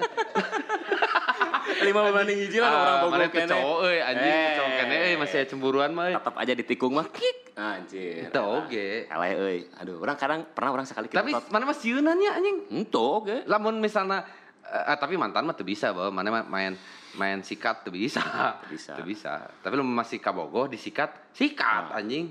lima 1.79 1.99
berbanding 2.03 2.37
hiji 2.39 2.57
lah 2.59 2.67
orang 2.67 2.83
Ah, 2.83 2.99
bogo 2.99 3.09
mana 3.09 3.23
teh 3.23 3.31
kene. 3.39 3.49
cowok 3.49 3.77
euy 3.81 3.97
anjing 4.03 4.35
Eh. 4.35 4.51
cowok 4.51 4.71
kene 4.75 4.95
euy 4.99 5.15
masih 5.15 5.37
aya 5.37 5.45
cemburuan 5.47 5.89
mah. 5.93 6.05
Tetap 6.11 6.35
aja 6.35 6.53
ditikung 6.53 6.91
mah 6.91 7.07
kik. 7.07 7.37
Anjir. 7.55 8.27
Itu 8.27 8.41
oge. 8.41 9.05
Eleh 9.05 9.31
euy. 9.37 9.57
Aduh, 9.73 9.97
orang 9.97 10.15
kadang 10.15 10.45
pernah 10.45 10.69
orang 10.73 10.83
sekali 10.83 11.07
Tapi 11.07 11.31
mana 11.47 11.63
mah 11.63 11.73
sieunan 11.73 12.15
ya 12.15 12.35
anjing? 12.35 12.67
Ento 12.69 12.99
oge. 12.99 13.43
Lamun 13.45 13.79
misalnya 13.79 14.23
eh, 14.61 14.95
tapi 14.95 15.15
mantan 15.15 15.43
mah 15.43 15.53
tuh 15.53 15.63
bisa 15.63 15.91
bahwa 15.91 16.13
mana 16.13 16.43
main 16.43 16.75
main 17.15 17.39
sikat 17.39 17.81
tuh 17.81 17.91
bisa. 17.91 18.19
Tuh 18.67 19.03
bisa. 19.03 19.47
Tapi 19.55 19.71
lu 19.71 19.83
masih 19.83 20.17
kabogoh 20.17 20.67
disikat, 20.67 21.31
sikat 21.31 21.89
Ah. 21.89 21.95
anjing. 21.95 22.29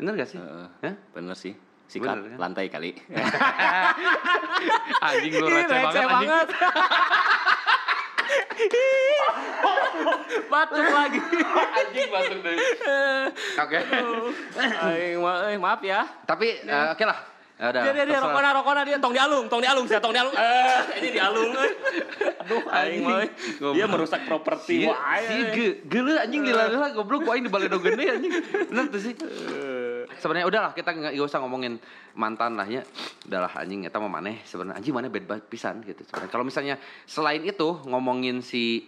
Bener 0.00 0.16
gak 0.16 0.26
sih? 0.26 0.38
Hah? 0.40 0.94
Bener 1.12 1.36
sih. 1.36 1.54
Sikat 1.86 2.16
Bener, 2.16 2.30
kan? 2.30 2.38
lantai 2.40 2.66
kali. 2.66 2.96
Anjing 5.04 5.32
lu 5.34 5.44
receh 5.44 5.76
banget 5.76 6.06
anjing. 6.06 6.30
Batuk 10.46 10.86
lagi. 10.86 11.18
Anjing 11.50 12.08
batuk 12.08 12.38
deh. 12.40 12.56
Oke. 13.58 13.78
Aing 14.80 15.18
ma- 15.18 15.42
eh, 15.46 15.58
maaf 15.58 15.80
ya. 15.82 16.06
Tapi 16.24 16.46
eh, 16.60 16.86
oke 16.90 17.04
lah. 17.04 17.18
Ya 17.60 17.66
udah. 17.68 17.82
Dia 17.84 17.92
dia 17.92 18.04
dia 18.06 18.18
rokona 18.18 18.48
rokona 18.56 18.80
dia 18.82 18.96
tong 18.96 19.12
dialung, 19.12 19.44
tong 19.44 19.60
dialung, 19.60 19.84
saya 19.84 20.00
tong 20.00 20.10
dialung. 20.10 20.32
Eh, 20.32 20.80
ini 20.96 21.08
dialung. 21.12 21.52
eh. 21.52 21.72
Aduh, 22.40 22.62
aing 22.72 23.00
mah. 23.04 23.20
Dia 23.76 23.84
merusak 23.84 24.24
properti 24.24 24.80
Si, 24.80 24.88
wae. 24.88 25.28
si 25.28 25.36
ge, 25.52 25.66
geuleuh 25.84 26.16
anjing 26.16 26.40
dilala 26.40 26.88
goblok 26.90 27.20
ku 27.20 27.30
aing 27.30 27.44
di 27.44 27.52
baledo 27.52 27.76
gede 27.76 28.04
anjing. 28.08 28.32
Bener 28.64 28.84
tuh 28.88 29.00
sih. 29.02 29.12
Sebenarnya 30.20 30.46
udahlah 30.46 30.72
kita 30.72 30.90
nggak 30.92 31.12
usah 31.18 31.40
ngomongin 31.40 31.80
mantan 32.14 32.54
lah 32.54 32.68
ya. 32.68 32.84
Udahlah 33.24 33.56
anjing 33.56 33.82
eta 33.82 33.96
mah 33.96 34.12
maneh 34.12 34.44
sebenarnya 34.44 34.78
anjing 34.78 34.92
bad 34.92 35.24
banget 35.26 35.44
pisan 35.48 35.80
gitu. 35.82 36.04
Sebenarnya 36.04 36.30
kalau 36.30 36.44
misalnya 36.44 36.76
selain 37.04 37.40
itu 37.40 37.80
ngomongin 37.88 38.38
si 38.40 38.84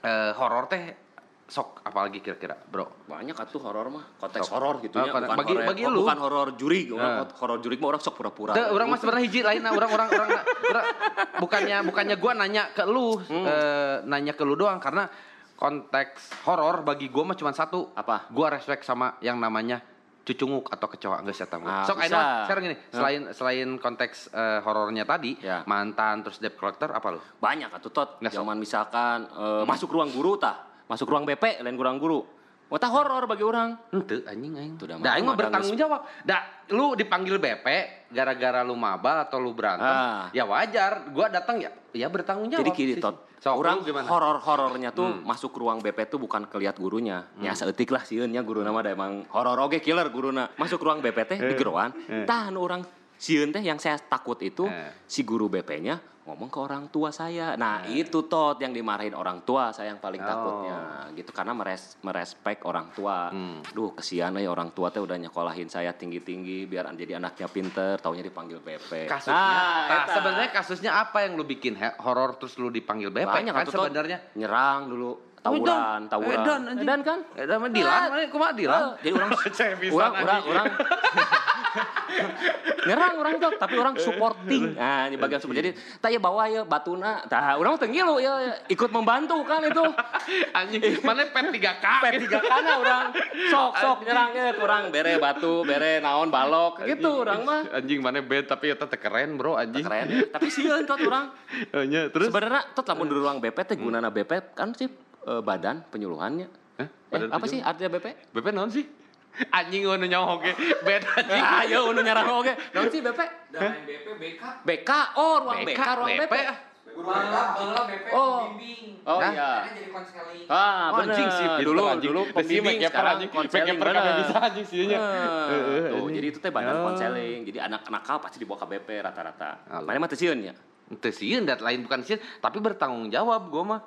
eh, 0.00 0.32
horor 0.32 0.64
teh 0.66 1.08
sok 1.50 1.82
apalagi 1.82 2.22
kira-kira 2.22 2.54
bro 2.54 3.10
Banyak 3.10 3.34
atuh 3.34 3.58
horor 3.58 3.90
mah, 3.90 4.06
konteks 4.16 4.46
horor 4.48 4.78
gitu 4.78 4.96
ya, 4.96 5.10
Oh, 5.10 5.18
bukan 5.18 5.34
bagi- 5.34 5.50
horor, 5.50 5.66
bagi 5.66 5.82
oh, 5.82 5.90
lu. 5.90 5.98
bukan 6.00 6.18
horor 6.22 6.48
jurig, 6.54 6.86
orang 6.88 7.10
Nah. 7.18 7.34
horor 7.34 7.58
jurig 7.58 7.82
mah 7.82 7.88
orang 7.90 7.98
sok 7.98 8.14
pura-pura. 8.14 8.54
Teu, 8.54 8.70
orang 8.70 8.86
mah 8.86 8.96
sebenarnya 8.96 9.24
hiji 9.26 9.40
lain 9.42 9.58
nah, 9.58 9.74
orang 9.74 9.90
orang 9.90 10.08
orang 10.14 10.30
orang- 10.30 10.88
bukannya 11.36 11.76
bukannya 11.82 12.16
gua 12.16 12.32
nanya 12.38 12.70
ke 12.70 12.86
lu 12.86 13.18
Hmm. 13.18 13.44
eh, 13.44 13.96
nanya 14.06 14.32
ke 14.32 14.46
lu 14.46 14.54
doang 14.54 14.78
karena 14.78 15.10
konteks 15.58 16.46
horor 16.46 16.80
bagi 16.80 17.10
gua 17.10 17.26
mah 17.26 17.36
cuma 17.36 17.50
satu 17.50 17.90
Apa? 17.92 18.30
gua 18.30 18.54
respect 18.54 18.80
sama 18.80 19.18
yang 19.18 19.36
namanya 19.36 19.82
cucunguk 20.30 20.70
atau 20.70 20.86
kecoa 20.86 21.20
enggak 21.20 21.34
saya 21.34 21.48
tahu 21.48 21.60
Ah, 21.62 21.82
sok 21.82 21.98
bisa. 21.98 22.06
Aino, 22.06 22.18
sekarang 22.46 22.62
gini 22.64 22.76
selain 22.88 23.20
selain 23.30 23.68
konteks 23.76 24.30
eh, 24.30 24.58
horornya 24.62 25.02
tadi 25.02 25.34
Ya. 25.38 25.62
mantan 25.64 26.22
terus 26.22 26.38
debt 26.38 26.54
collector 26.54 26.88
apa 26.88 27.10
lu 27.10 27.20
Banyak 27.36 27.70
atuh 27.70 27.90
tot. 27.90 28.08
Nggak. 28.18 28.32
Zaman 28.32 28.56
misalkan 28.56 29.26
eh, 29.26 29.64
masuk 29.64 29.90
ruang 29.90 30.08
guru 30.08 30.36
tah, 30.36 30.62
masuk 30.86 31.06
ruang 31.06 31.24
BP 31.24 31.60
lain 31.60 31.74
ruang 31.74 31.98
guru. 31.98 32.22
Wah 32.70 32.78
tah 32.78 32.86
horor 32.86 33.26
bagi 33.26 33.42
orang. 33.42 33.74
Ente 33.90 34.22
anjing 34.22 34.54
aing. 34.54 34.74
Da 35.02 35.18
aing 35.18 35.26
mah 35.26 35.34
bertanggung 35.34 35.74
jawab. 35.74 36.06
Da 36.22 36.38
lu 36.70 36.94
dipanggil 36.94 37.42
BP 37.42 37.66
gara-gara 38.14 38.62
lu 38.62 38.78
mabal 38.78 39.26
atau 39.26 39.42
lu 39.42 39.50
berantem, 39.50 39.90
Ah. 39.90 40.30
ya 40.30 40.46
wajar. 40.46 41.10
Gua 41.10 41.26
datang 41.26 41.58
ya 41.58 41.74
ya 41.90 42.06
bertanggung 42.06 42.46
jawab. 42.46 42.62
Jadi 42.62 42.94
sih. 42.94 43.02
tot, 43.02 43.26
So, 43.40 43.56
orang 43.56 43.80
horor-horornya 44.04 44.92
tuh 44.92 45.24
masuk 45.24 45.56
ruang 45.56 45.80
BP 45.80 46.12
tuh 46.12 46.20
bukan 46.20 46.44
keliat 46.44 46.76
gurunya. 46.76 47.24
Ya 47.40 47.56
seetik 47.56 47.88
lah 47.88 48.04
sieun 48.04 48.28
nya 48.28 48.44
guru 48.44 48.60
nama 48.60 48.84
da 48.84 48.92
emang 48.92 49.24
horor 49.32 49.56
oge 49.66 49.80
killer 49.82 50.06
guruna. 50.12 50.52
Masuk 50.54 50.78
ruang 50.78 51.02
BP 51.02 51.18
teh 51.26 51.38
di 51.40 51.54
geroan, 51.56 51.90
tah 52.28 52.52
anu 52.52 52.62
orang 52.62 52.84
sieun 53.20 53.52
teh 53.52 53.60
yang 53.60 53.76
saya 53.76 54.00
takut 54.00 54.40
itu 54.40 54.64
Eh. 54.64 55.04
si 55.04 55.20
guru 55.22 55.46
BP-nya 55.46 56.00
ngomong 56.20 56.46
ke 56.46 56.58
orang 56.58 56.86
tua 56.88 57.10
saya. 57.10 57.52
Nah, 57.54 57.84
itu 57.84 58.22
tot 58.24 58.56
yang 58.56 58.70
dimarahin 58.70 59.12
orang 59.12 59.42
tua 59.42 59.72
saya 59.72 59.90
yang 59.90 59.98
paling 59.98 60.18
Oh. 60.18 60.24
takutnya 60.24 60.76
gitu 61.12 61.28
karena 61.28 61.52
meres 61.52 61.98
merespek 62.00 62.62
orang 62.62 62.88
tua. 62.90 63.28
Hmm. 63.28 63.60
Duh, 63.66 63.92
kesian 63.92 64.32
euy 64.34 64.46
orang 64.46 64.70
tua 64.70 64.88
teh 64.88 64.98
udah 64.98 65.18
nyekolahin 65.18 65.66
saya 65.66 65.90
tinggi-tinggi 65.92 66.64
biar 66.64 66.86
jadi 66.94 67.18
anaknya 67.18 67.44
pinter, 67.46 67.98
taunya 67.98 68.22
dipanggil 68.22 68.56
BP. 68.58 69.04
kasusnya. 69.04 69.34
Nah, 69.34 69.84
Nah, 69.84 70.04
sebenarnya 70.08 70.50
kasusnya 70.50 70.90
apa 70.98 71.18
yang 71.20 71.34
lu 71.34 71.44
bikin 71.44 71.74
horor 71.98 72.36
terus 72.36 72.56
lu 72.56 72.70
dipanggil 72.70 73.10
BP 73.10 73.26
Banyak 73.26 73.52
kan 73.52 73.66
sebenarnya? 73.66 74.18
nyerang 74.32 74.86
dulu 74.86 75.10
tawuran, 75.40 76.00
tawuran. 76.06 76.36
Edan, 76.36 76.60
anjing. 76.68 76.84
Edan 76.84 77.00
kan? 77.02 77.18
Edan 77.34 77.56
mah 77.58 77.70
Dilan, 77.72 78.00
mana 78.06 78.28
kumaha 78.28 78.52
Dilan? 78.54 78.80
Eh, 78.80 78.92
jadi 79.02 79.12
orang 79.12 79.30
orang 79.98 80.12
orang 80.14 80.42
orang 80.46 80.66
nyerang 82.90 83.14
orang 83.22 83.34
tuh 83.38 83.52
tapi 83.54 83.74
orang 83.78 83.94
supporting. 84.02 84.74
Nah 84.74 85.06
di 85.06 85.14
bagian 85.14 85.38
support 85.38 85.56
jadi 85.62 85.70
tanya 86.02 86.18
bawa 86.18 86.50
ya 86.50 86.62
batuna 86.66 87.22
tah 87.30 87.54
orang 87.54 87.78
teu 87.78 87.86
ngilu 87.86 88.18
ya 88.18 88.58
ikut 88.66 88.90
membantu 88.90 89.38
kan 89.46 89.62
itu. 89.62 89.84
Anjing, 90.58 90.82
mana 91.06 91.22
pet 91.30 91.46
3K? 91.54 91.86
pet 92.02 92.12
tiga 92.26 92.38
kana 92.42 92.72
orang. 92.82 93.06
Sok 93.46 93.72
sok 93.78 93.98
nyerangnya 94.02 94.58
kurang 94.58 94.90
bere 94.90 95.22
batu 95.22 95.62
bere 95.62 96.02
naon 96.02 96.34
balok 96.34 96.82
gitu 96.82 97.22
orang 97.22 97.40
mah. 97.46 97.62
Anjing 97.78 98.02
mana 98.02 98.18
bed 98.18 98.50
tapi 98.50 98.74
eta 98.74 98.90
teh 98.90 98.98
keren, 98.98 99.38
Bro, 99.38 99.54
anjing. 99.54 99.86
keren 99.86 100.08
tapi 100.34 100.50
sieun 100.50 100.82
tot 100.90 100.98
orang. 101.06 101.30
Hanya 101.70 102.10
terus? 102.10 102.26
Sebenarnya 102.26 102.74
tot 102.74 102.86
lamun 102.90 103.06
di 103.06 103.14
ruang 103.14 103.38
BP 103.38 103.58
teh 103.62 103.76
gunana 103.78 104.10
BP 104.10 104.58
kan 104.58 104.74
sih 104.74 104.90
eh, 105.30 105.40
badan 105.40 105.86
penyuluhannya. 105.86 106.48
Eh, 106.80 106.88
Badan 107.12 107.28
apa 107.30 107.44
sih 107.46 107.60
artinya 107.60 107.92
BP 107.94 108.34
BP 108.34 108.46
naon 108.50 108.72
sih? 108.72 108.99
Anjing 109.48 109.82
oge. 109.86 110.52
Bed 110.84 111.02
anjing. 111.16 111.42
Ah, 111.42 111.62
ya 111.64 111.78
udah 111.80 112.02
nyerang 112.04 112.28
oke. 112.36 112.52
Naon 112.76 112.88
sih 112.92 113.00
BP? 113.00 113.20
Dan 113.50 113.72
BP 113.88 114.06
BK 114.14 114.42
BK, 114.62 114.90
oh 115.16 115.34
ruang 115.40 115.64
BK, 115.64 115.80
ruang 115.96 116.12
BP. 116.14 116.34
ah. 116.44 116.58
Bala 116.90 117.56
BP 117.88 118.06
Oh. 118.12 118.52
pembimbing. 118.52 119.00
Oh 119.06 119.16
Nah. 119.16 119.32
iya. 119.32 119.50
Karena 119.62 119.72
jadi 119.72 119.88
konseling. 119.88 120.44
Ah, 120.46 120.60
Oh, 120.60 121.00
bener. 121.00 121.08
anjing 121.08 121.28
sih, 121.32 121.46
dulu 121.64 121.82
anjing. 121.86 122.10
dulu 122.12 122.20
pembimbing 122.30 122.76
sekarang 122.78 123.14
anjing. 123.16 123.30
konseling 123.30 123.66
kabeh 123.72 123.80
bener. 123.80 124.18
bisa, 124.20 124.36
anjing, 124.36 124.66
sih, 124.66 124.78
nya. 124.84 124.98
Heeh, 125.00 125.82
Tuh, 125.88 126.08
jadi 126.10 126.26
itu 126.28 126.38
teh 126.38 126.52
badan 126.52 126.76
Oh. 126.76 126.84
konseling. 126.84 127.40
Jadi 127.42 127.58
anak 127.58 127.88
nakal 127.88 128.20
pasti 128.20 128.36
dibawa 128.36 128.58
ke 128.58 128.66
BP 128.76 128.88
rata-rata. 129.00 129.80
Mana 129.80 129.96
mah 129.96 130.10
teu 130.10 130.18
sieun 130.18 130.42
ya? 130.42 130.52
Itu 130.90 131.08
sieun 131.08 131.46
dat 131.46 131.62
lain 131.62 131.80
bukan 131.80 132.02
sieun, 132.02 132.20
tapi 132.36 132.58
bertanggung 132.58 133.08
jawab 133.08 133.48
gua 133.48 133.62
mah. 133.64 133.80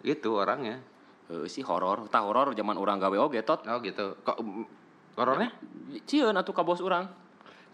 Gitu 0.00 0.32
orangnya. 0.32 0.80
Heuh 1.26 1.46
sih 1.46 1.60
horor, 1.60 2.06
tah 2.06 2.22
horor 2.22 2.50
zaman 2.50 2.74
orang 2.74 2.96
gawe 2.96 3.16
oge 3.20 3.42
tot. 3.42 3.62
Oh 3.64 3.78
gitu. 3.78 4.16
Kok 4.22 4.38
mm, 5.16 5.18
horornya? 5.18 5.48
Cieun 6.04 6.36
atuh 6.36 6.52
ka 6.52 6.60
bos 6.60 6.84
urang. 6.84 7.08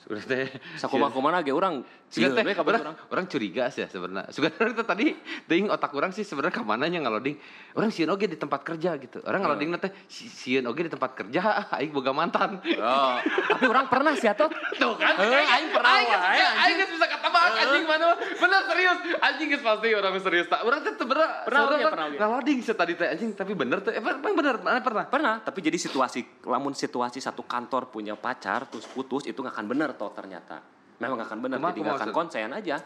Sudah 0.03 0.19
teh. 0.19 0.51
Sakumaha-kumaha 0.83 1.47
ge 1.47 1.55
urang 1.55 1.87
cieun 2.11 2.35
Sudah 2.35 2.43
teh 2.43 2.47
we 2.51 2.55
ka 2.55 2.67
bos 2.67 2.75
orang, 2.75 2.95
urang. 2.95 2.97
orang 3.11 3.27
curiga 3.31 3.71
sih 3.71 3.83
ya 3.83 3.89
sebenarnya. 3.91 4.31
Sebenarnya 4.35 4.83
tadi 4.83 5.15
ting 5.47 5.71
otak 5.71 5.95
orang 5.95 6.11
sih 6.11 6.27
sebenarnya 6.27 6.59
ke 6.59 6.63
mananya 6.67 6.99
ngaloding. 7.03 7.39
Orang 7.79 7.95
sieun 7.95 8.11
oge 8.11 8.27
di 8.27 8.35
tempat 8.35 8.67
kerja 8.67 8.99
gitu. 8.99 9.23
Orang 9.23 9.47
ngaloding 9.47 9.75
teh 9.79 9.95
si- 10.11 10.27
sieun 10.27 10.67
oge 10.67 10.87
di 10.87 10.91
tempat 10.91 11.15
kerja 11.15 11.41
aing 11.79 11.95
boga 11.95 12.11
mantan. 12.11 12.59
Oh, 12.83 13.15
tapi 13.23 13.65
orang 13.71 13.87
pernah 13.87 14.15
sih 14.19 14.27
atuh. 14.27 14.51
Tuh 14.75 14.95
kan, 14.99 15.15
aing 15.19 15.71
pernah 15.71 15.91
aing, 15.99 16.11
bisa 16.11 16.47
anjing 16.51 16.79
mana 16.79 17.15
bener 17.15 17.32
serius 18.73 18.99
anjing 19.21 19.47
geus 19.53 19.63
pasti 19.63 19.89
orang 19.93 20.17
serius 20.19 20.47
tak 20.49 20.65
teu 20.65 21.05
bener 21.05 21.29
Pernah 21.45 21.61
oge, 21.63 21.69
sebenarnya 21.69 21.93
pernah 21.93 22.07
oge. 22.09 22.19
ngaloding 22.19 22.59
sih 22.65 22.75
tadi 22.75 22.93
teh 22.97 23.09
anjing 23.13 23.31
tapi 23.37 23.53
bener 23.53 23.79
teh 23.85 23.93
emang 23.93 24.35
bener 24.35 24.57
mana 24.65 24.81
pernah 24.81 25.05
Pernah, 25.07 25.35
tapi 25.45 25.61
jadi 25.61 25.77
situasi 25.77 26.49
lamun 26.49 26.73
situasi 26.73 27.21
satu 27.21 27.45
kantor 27.45 27.93
punya 27.93 28.17
pacar 28.17 28.65
terus 28.67 28.89
putus 28.89 29.29
itu 29.29 29.39
nggak 29.39 29.53
akan 29.53 29.67
bener 29.69 29.93
toh 29.95 30.09
ternyata. 30.17 30.65
Memang 30.99 31.21
nggak 31.21 31.29
akan 31.29 31.41
bener, 31.43 31.57
jadi 31.61 31.81
nggak 31.83 31.99
akan 32.01 32.13
konsen 32.15 32.51
aja. 32.55 32.77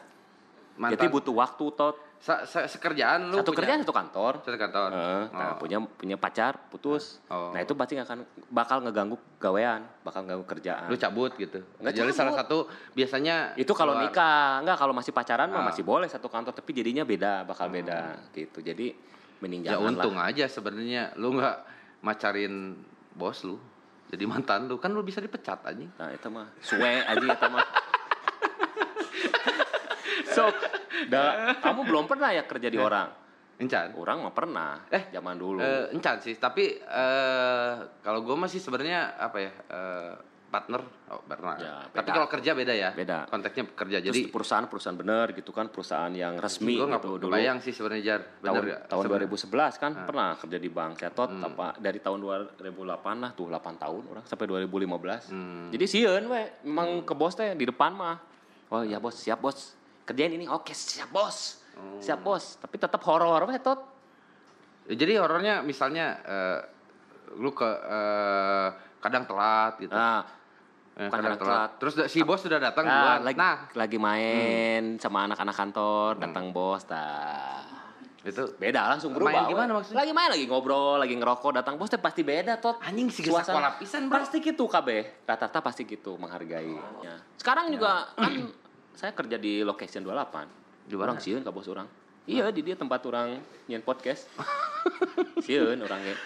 mantan 0.77 0.97
Jadi 0.99 1.07
butuh 1.09 1.35
waktu 1.37 1.65
tot. 1.73 1.97
Sa- 2.17 2.43
sa- 2.43 2.65
sekerjaan 2.65 3.29
lu 3.29 3.39
Satu 3.39 3.51
punya- 3.51 3.61
kerjaan 3.63 3.81
satu 3.81 3.93
kantor. 3.93 4.33
satu 4.41 4.57
kantor 4.57 4.89
Eh, 4.91 5.25
nah, 5.31 5.53
Oh. 5.53 5.57
punya 5.57 5.79
punya 5.79 6.17
pacar 6.17 6.59
putus. 6.67 7.21
Oh. 7.27 7.53
Nah, 7.53 7.61
itu 7.61 7.71
pasti 7.73 7.95
akan 7.95 8.19
bakal 8.49 8.81
ngeganggu 8.81 9.15
gawean, 9.37 9.85
bakal 10.01 10.23
ngeganggu 10.23 10.49
kerjaan. 10.49 10.87
lu 10.87 10.97
cabut 10.97 11.31
gitu 11.35 11.61
Nggak 11.77 11.93
jadi 11.95 12.03
cabut. 12.07 12.19
salah 12.19 12.35
satu 12.35 12.57
biasanya 12.93 13.53
itu 13.55 13.69
kalau 13.71 13.95
keluar. 13.95 14.09
nikah, 14.09 14.59
enggak 14.59 14.77
kalau 14.77 14.93
masih 14.93 15.13
pacaran 15.13 15.47
mah 15.47 15.61
Ah. 15.61 15.67
masih 15.67 15.83
boleh 15.83 16.07
satu 16.07 16.27
kantor, 16.27 16.51
tapi 16.53 16.71
jadinya 16.73 17.03
beda, 17.03 17.45
bakal 17.45 17.69
beda 17.69 18.17
gitu. 18.33 18.59
Jadi 18.61 18.97
mending 19.37 19.63
ya 19.63 19.77
untung 19.77 20.17
lah. 20.17 20.27
aja 20.27 20.45
sebenarnya 20.47 21.13
lu 21.15 21.33
nggak 21.33 21.57
macarin 22.01 22.73
bos 23.13 23.43
lu 23.43 23.61
jadi 24.07 24.25
mantan 24.25 24.65
lu 24.65 24.77
kan 24.77 24.89
lu 24.89 25.01
bisa 25.01 25.19
dipecat 25.19 25.61
anjing 25.63 25.93
Nah, 25.93 26.09
itu 26.09 26.27
mah 26.27 26.49
suwe 26.59 27.03
aja 27.03 27.21
itu 27.21 27.47
mah. 27.47 27.61
Sok, 30.37 30.55
da, 31.09 31.23
kamu 31.59 31.81
belum 31.83 32.05
pernah 32.07 32.31
ya 32.31 32.45
kerja 32.45 32.69
di 32.69 32.77
orang? 32.77 33.09
encan 33.57 33.97
Orang 33.97 34.21
mah 34.21 34.31
pernah, 34.31 34.85
Eh, 34.87 35.09
zaman 35.11 35.33
dulu. 35.35 35.59
Eh, 35.59 35.89
encan 35.91 36.21
sih 36.21 36.37
tapi 36.37 36.77
eh 36.77 37.73
kalau 37.99 38.21
gue 38.21 38.37
masih 38.37 38.59
sebenarnya 38.59 39.17
apa 39.17 39.37
ya 39.39 39.49
eh, 39.67 40.13
partner 40.47 40.79
oh 41.09 41.25
pernah 41.25 41.57
Ya, 41.57 41.75
tapi 41.91 42.13
kalau 42.13 42.29
kerja 42.29 42.53
beda 42.53 42.71
ya 42.71 42.93
Beda. 42.93 43.25
konteksnya 43.27 43.65
kerja 43.67 43.99
Terus 43.99 44.13
jadi 44.13 44.21
perusahaan-perusahaan 44.29 44.95
bener 44.95 45.27
gitu 45.33 45.51
kan, 45.51 45.67
perusahaan 45.67 46.13
yang 46.13 46.37
resmi 46.37 46.77
gue 46.77 46.85
gitu 46.87 47.17
dulu. 47.19 47.33
bayang 47.33 47.59
sih 47.59 47.73
sebenarnya 47.73 48.05
jar 48.05 48.21
tahun 48.39 48.55
bener 48.55 48.65
ya, 48.67 48.79
tahun 48.87 49.03
sebenarnya. 49.03 49.29
2011 49.73 49.83
kan 49.83 49.93
pernah 50.05 50.29
kerja 50.37 50.59
di 50.59 50.69
bank 50.69 50.93
Cetot 50.99 51.31
Hmm. 51.33 51.49
apa 51.49 51.67
dari 51.79 51.99
tahun 51.99 52.19
2008 52.21 52.61
lah 53.17 53.31
tuh 53.33 53.49
8 53.49 53.57
tahun 53.75 54.03
orang 54.07 54.25
sampai 54.25 54.45
2015 54.47 55.33
Hmm. 55.33 55.73
jadi 55.73 55.85
sieun 55.85 56.23
we 56.27 56.41
memang 56.63 57.01
ke 57.03 57.13
bos 57.13 57.33
teh 57.33 57.51
di 57.51 57.65
depan 57.65 57.91
mah 57.91 58.21
oh 58.69 58.85
ya 58.85 58.97
bos 58.97 59.17
siap 59.17 59.41
bos 59.41 59.73
kerjain 60.07 60.33
ini 60.33 60.47
oke 60.47 60.71
siap 60.71 61.11
bos 61.11 61.61
Oh. 61.77 62.01
siap 62.01 62.25
bos 62.25 62.57
tapi 62.57 62.81
tetap 62.81 63.05
horor 63.05 63.45
we 63.45 63.59
tot 63.59 63.77
Ya, 64.87 64.97
jadi 64.97 65.19
horornya 65.19 65.61
misalnya 65.61 66.17
eh, 66.23 66.59
lu 67.37 67.51
ke 67.51 67.67
eh, 67.67 68.69
kadang 68.99 69.27
telat 69.27 69.77
gitu 69.77 69.93
nah 69.93 70.25
Eh, 70.97 71.13
kadang 71.13 71.37
telat. 71.37 71.77
terus 71.77 71.93
da- 71.93 72.09
si 72.09 72.25
bos 72.25 72.41
sudah 72.41 72.57
datang 72.57 72.81
nah, 72.83 72.97
duluan 72.97 73.21
lagi, 73.21 73.37
nah 73.37 73.57
lagi 73.77 73.99
main 74.01 74.97
sama 74.97 75.29
anak-anak 75.29 75.53
kantor 75.55 76.17
datang 76.17 76.49
bos 76.49 76.89
dah 76.89 77.61
itu 78.25 78.43
beda 78.57 78.89
langsung 78.89 79.13
Main 79.13 79.21
berubah 79.21 79.43
gimana 79.47 79.71
we. 79.71 79.77
maksudnya? 79.77 79.99
lagi 80.01 80.13
main 80.13 80.31
lagi 80.33 80.45
ngobrol 80.47 80.97
lagi 80.97 81.13
ngerokok 81.13 81.53
datang 81.55 81.77
bos 81.77 81.87
teh 81.87 82.01
pasti 82.01 82.25
beda 82.25 82.57
tot 82.57 82.81
anjing 82.81 83.07
sih 83.07 83.21
sekolah 83.23 83.77
pisan 83.77 84.09
bro 84.09 84.17
Pasti 84.19 84.41
gitu 84.41 84.65
KB. 84.65 84.89
Rata-rata 85.23 85.61
pasti 85.61 85.85
gitu 85.85 86.17
menghargai. 86.17 86.73
Ya. 87.01 87.21
Sekarang 87.37 87.69
juga 87.69 88.09
kan 88.15 88.33
saya 88.97 89.13
kerja 89.13 89.37
di 89.37 89.61
location 89.61 90.03
28. 90.03 90.89
Di 90.89 90.95
orang 90.97 91.21
sieun 91.21 91.45
ka 91.45 91.53
bos 91.53 91.69
orang. 91.69 91.85
Iya, 92.27 92.51
di 92.51 92.65
dia 92.65 92.75
tempat 92.75 93.05
orang 93.07 93.39
nyen 93.69 93.85
podcast. 93.85 94.27
sieun 95.45 95.79
orangnya. 95.79 96.17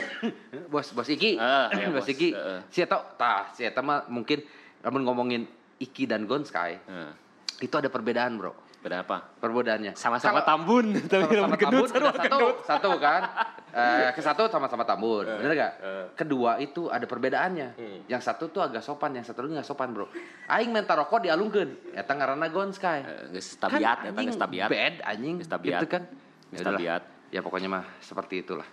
bos 0.72 0.90
bos 0.96 1.06
Iki 1.06 1.36
Ah, 1.38 1.68
ya, 1.70 1.88
bos 1.94 2.02
bos. 2.02 2.08
Iki 2.08 2.28
Heeh. 2.34 2.60
si 2.72 2.82
tau 2.88 3.04
tah 3.14 3.52
eta 3.54 3.84
mah 3.84 4.08
mungkin 4.10 4.42
namun 4.82 5.04
ngomongin 5.06 5.42
Iki 5.78 6.10
dan 6.10 6.26
Gonskai 6.26 6.82
Nah, 6.90 7.14
itu 7.62 7.74
ada 7.78 7.86
perbedaan 7.86 8.34
bro 8.34 8.50
beda 8.78 9.02
apa? 9.02 9.16
perbedaannya 9.36 9.92
Sama-sama 9.92 10.40
tambun, 10.40 10.94
tapi 11.10 11.28
sama-sama 11.28 11.56
tambun 11.56 11.88
sama 11.88 12.10
satu 12.14 12.46
satu 12.62 12.90
kan 12.96 13.22
Eh, 13.68 14.10
ke 14.10 14.24
satu 14.24 14.48
sama-sama 14.48 14.80
tambun 14.82 15.28
bener 15.28 15.52
gak 15.52 15.72
eh. 15.78 16.06
kedua 16.16 16.56
itu 16.56 16.88
ada 16.88 17.04
perbedaannya 17.04 17.76
Hmm. 17.76 18.00
yang 18.06 18.18
satu 18.18 18.48
tuh 18.48 18.64
agak 18.64 18.80
sopan 18.80 19.12
yang 19.12 19.22
satu 19.22 19.44
lagi 19.44 19.54
nggak 19.54 19.68
sopan 19.68 19.92
bro 19.92 20.08
aing 20.48 20.72
minta 20.72 20.96
rokok 20.96 21.20
dialungkeun 21.20 21.92
eta 21.92 22.10
ngaranna 22.10 22.48
Gonskai 22.48 23.00
Eh, 23.00 23.24
Geus 23.30 23.54
tabiat, 23.56 24.08
eta 24.08 24.18
geus 24.18 24.34
tabiat. 24.34 24.66
bad 24.66 24.94
anjing 25.04 25.36
Geus 25.36 25.52
tabiat. 25.52 25.72
gitu 25.76 25.86
kan 25.86 26.02
Geus 26.48 26.58
Ya 26.58 26.64
tabiat. 26.64 27.02
ya 27.28 27.40
pokoknya 27.40 27.68
mah 27.68 27.84
seperti 27.98 28.40
itulah 28.40 28.66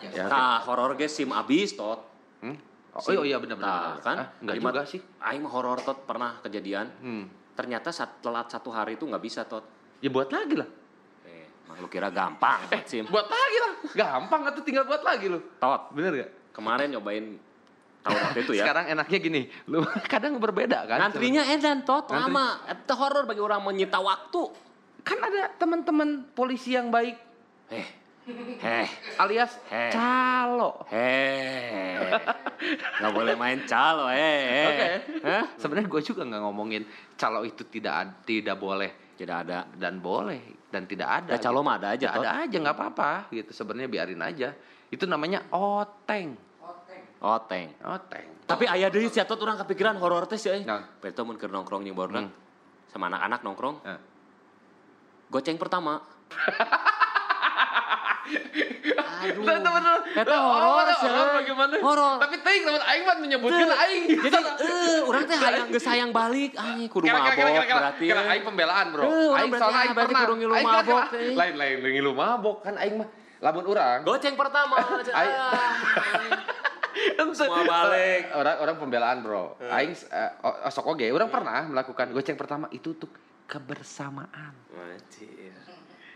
Ya, 0.00 0.08
oke. 0.24 0.30
Nah, 0.30 0.62
horor 0.64 0.94
ge 0.94 1.04
sim 1.04 1.28
abis 1.28 1.74
tot. 1.74 2.06
Hmm? 2.40 2.54
Oh, 2.94 3.02
oh 3.12 3.26
iya 3.26 3.36
benar 3.36 3.58
benar. 3.58 3.68
Nah, 3.68 3.98
kan? 3.98 4.16
Ah, 4.16 4.28
enggak 4.38 4.54
juga 4.56 4.82
sih. 4.86 5.02
Aing 5.20 5.42
horor 5.42 5.78
tot 5.78 6.06
pernah 6.06 6.38
kejadian. 6.40 6.86
Hmm. 7.02 7.26
Ternyata 7.52 7.88
saat 7.90 8.18
telat 8.18 8.46
satu 8.46 8.68
hari 8.68 8.94
itu 8.94 9.04
nggak 9.04 9.20
bisa 9.20 9.44
tot. 9.44 9.64
Ya 10.00 10.08
buat 10.08 10.28
lagi 10.28 10.54
lah. 10.54 10.68
Eh, 11.22 11.44
emang 11.64 11.76
lu 11.78 11.88
kira 11.88 12.08
gampang 12.08 12.64
Eh, 12.66 12.72
buat 12.72 12.86
sim. 12.86 13.04
buat 13.04 13.26
lagi 13.26 13.56
lah. 13.58 13.72
Gampang 13.92 14.42
atau 14.46 14.60
tinggal 14.60 14.84
buat 14.84 15.00
lagi 15.00 15.26
lu. 15.26 15.38
Tot, 15.56 15.92
Bener 15.92 16.12
gak? 16.16 16.30
kemarin 16.50 16.88
nyobain 16.90 17.26
tahun 18.00 18.16
waktu 18.18 18.40
itu 18.42 18.52
ya. 18.54 18.64
Sekarang 18.64 18.86
enaknya 18.88 19.18
gini, 19.18 19.40
lu 19.66 19.84
kadang 20.12 20.36
berbeda 20.36 20.84
kan. 20.84 20.98
Ngantrinya 21.00 21.42
edan 21.48 21.82
tot 21.82 22.08
Ngantri. 22.08 22.32
lama. 22.32 22.46
Itu 22.66 22.94
horor 22.94 23.24
bagi 23.24 23.38
orang 23.38 23.60
menyita 23.60 23.98
waktu. 23.98 24.42
kan 25.00 25.16
ada 25.16 25.48
teman-teman 25.54 26.28
polisi 26.30 26.72
yang 26.72 26.88
baik 26.88 27.16
Eh, 27.68 27.86
eh, 28.60 28.86
alias 29.16 29.58
Eh. 29.66 29.90
calo. 29.90 30.84
eh. 30.88 31.98
Nggak 32.98 33.12
boleh 33.12 33.34
main 33.34 33.60
calo, 33.64 34.08
eh. 34.08 34.16
eh. 34.16 34.66
Oke. 34.66 34.88
Hah? 35.22 35.44
Sebenarnya 35.56 35.88
gue 35.88 36.02
juga 36.02 36.22
nggak 36.22 36.42
ngomongin 36.42 36.82
calo 37.14 37.42
itu 37.42 37.64
tidak 37.64 38.22
tidak 38.22 38.56
boleh 38.56 38.90
Tidak 39.14 39.36
ada. 39.36 39.68
dan 39.70 39.98
boleh 39.98 40.64
dan 40.68 40.84
tidak 40.84 41.08
ada. 41.24 41.34
Ya, 41.34 41.38
calo 41.38 41.60
mah 41.60 41.76
ada 41.76 41.92
aja, 41.92 42.08
Ya, 42.08 42.16
ada 42.16 42.30
aja 42.40 42.56
nggak 42.56 42.76
apa-apa 42.76 43.10
gitu. 43.30 43.50
Sebenarnya 43.50 43.88
biarin 43.88 44.20
aja. 44.20 44.54
Itu 44.88 45.04
namanya 45.04 45.44
oteng. 45.50 46.34
Oteng. 47.20 47.68
Oteng. 47.84 48.26
Tapi 48.46 48.64
ayah 48.66 48.88
deui 48.88 49.06
sia 49.06 49.22
tot 49.22 49.36
urang 49.38 49.54
kepikiran 49.56 49.94
horor 49.98 50.24
teh 50.24 50.34
sih 50.34 50.48
euy. 50.48 50.64
Nah. 50.64 50.88
Beto 50.98 51.22
mun 51.22 51.36
keur 51.36 51.50
nongkrong 51.50 51.84
jeung 51.84 51.94
barudak 51.94 52.24
Hmm. 52.24 52.32
sama 52.88 53.06
anak-anak 53.06 53.40
nongkrong. 53.44 53.76
Eh. 53.84 54.00
Goceng 55.28 55.54
pertama. 55.56 56.00
Aduh. 58.20 59.42
Bener. 59.42 59.98
Eta 60.10 60.32
Oh, 60.32 60.42
horor 60.50 60.86
sih. 60.92 61.08
horor 61.08 61.28
bagaimana? 61.36 61.74
Horor. 61.78 62.16
Tapi 62.20 62.36
teuing 62.40 62.62
lamun 62.62 62.82
aing 62.82 63.02
mah 63.02 63.16
menyebutkeun 63.18 63.70
aing. 63.70 64.02
Jadi 64.10 64.36
eh 64.60 64.98
urang 65.02 65.24
teh 65.24 65.36
hayang 65.36 65.68
geus 65.68 65.86
hayang 65.86 66.10
balik 66.10 66.52
anjing 66.54 66.88
kudu 66.88 67.04
mabok 67.06 67.32
berarti. 67.32 68.04
kira 68.04 68.20
euy. 68.20 68.30
aing 68.30 68.44
pembelaan, 68.44 68.86
Bro. 68.90 69.02
Orang 69.02 69.36
aing 69.36 69.52
soalnya 69.52 69.80
aing 69.80 69.92
berarti 69.92 70.08
pernah. 70.10 70.22
kudu 70.22 70.34
ngilu 70.36 70.52
Aing 70.52 70.66
mabok, 70.66 71.00
kira- 71.00 71.16
eh. 71.16 71.34
Lain 71.34 71.54
lain 71.56 71.76
ngilu 71.80 72.12
mabok 72.12 72.56
kan 72.60 72.74
aing 72.76 72.94
mah 72.96 73.08
lamun 73.40 73.64
urang. 73.66 73.98
Goceng 74.04 74.36
pertama. 74.36 74.76
Aing-. 75.18 75.36
Semua 77.32 77.62
balik. 77.64 78.22
Orang 78.40 78.56
orang 78.58 78.76
pembelaan, 78.76 79.18
Bro. 79.20 79.56
Aing 79.62 79.92
eh, 79.94 80.30
sok 80.68 80.86
oge, 80.88 81.08
orang 81.08 81.28
pernah 81.28 81.64
melakukan 81.66 82.10
goceng 82.10 82.36
pertama 82.36 82.68
itu 82.70 82.92
untuk 82.92 83.10
kebersamaan. 83.46 84.52
Anjir. 84.70 85.56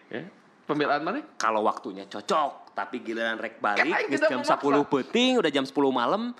Ya. 0.09 0.23
Pembelaan 0.65 1.05
mana? 1.05 1.21
Kalau 1.37 1.61
waktunya 1.69 2.09
cocok, 2.09 2.73
tapi 2.73 3.05
giliran 3.05 3.37
rek 3.37 3.61
balik 3.61 3.85
tidak 4.09 4.33
jam 4.33 4.41
memaksa. 4.41 4.57
10 4.57 4.93
peting, 4.97 5.33
udah 5.37 5.51
jam 5.53 5.65
10 5.69 5.77
malam, 5.93 6.33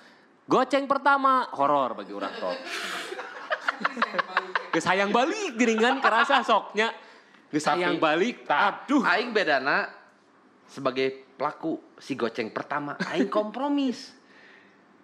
goceng 0.49 0.89
pertama 0.89 1.45
horor 1.53 1.93
bagi 1.93 2.09
orang 2.09 2.33
tot. 2.41 2.57
Geus 4.73 4.85
hayang 4.89 5.13
balik 5.13 5.53
diringan 5.53 6.01
kerasa 6.01 6.41
soknya. 6.41 6.89
Geus 7.53 7.63
Tapi- 7.63 7.85
hayang 7.85 8.01
balik. 8.01 8.49
Aduh. 8.49 9.05
Aing 9.05 9.29
bedana 9.29 9.93
sebagai 10.65 11.37
pelaku 11.37 11.77
si 12.01 12.17
goceng 12.17 12.49
pertama, 12.49 12.97
aing 13.13 13.29
kompromis. 13.29 14.17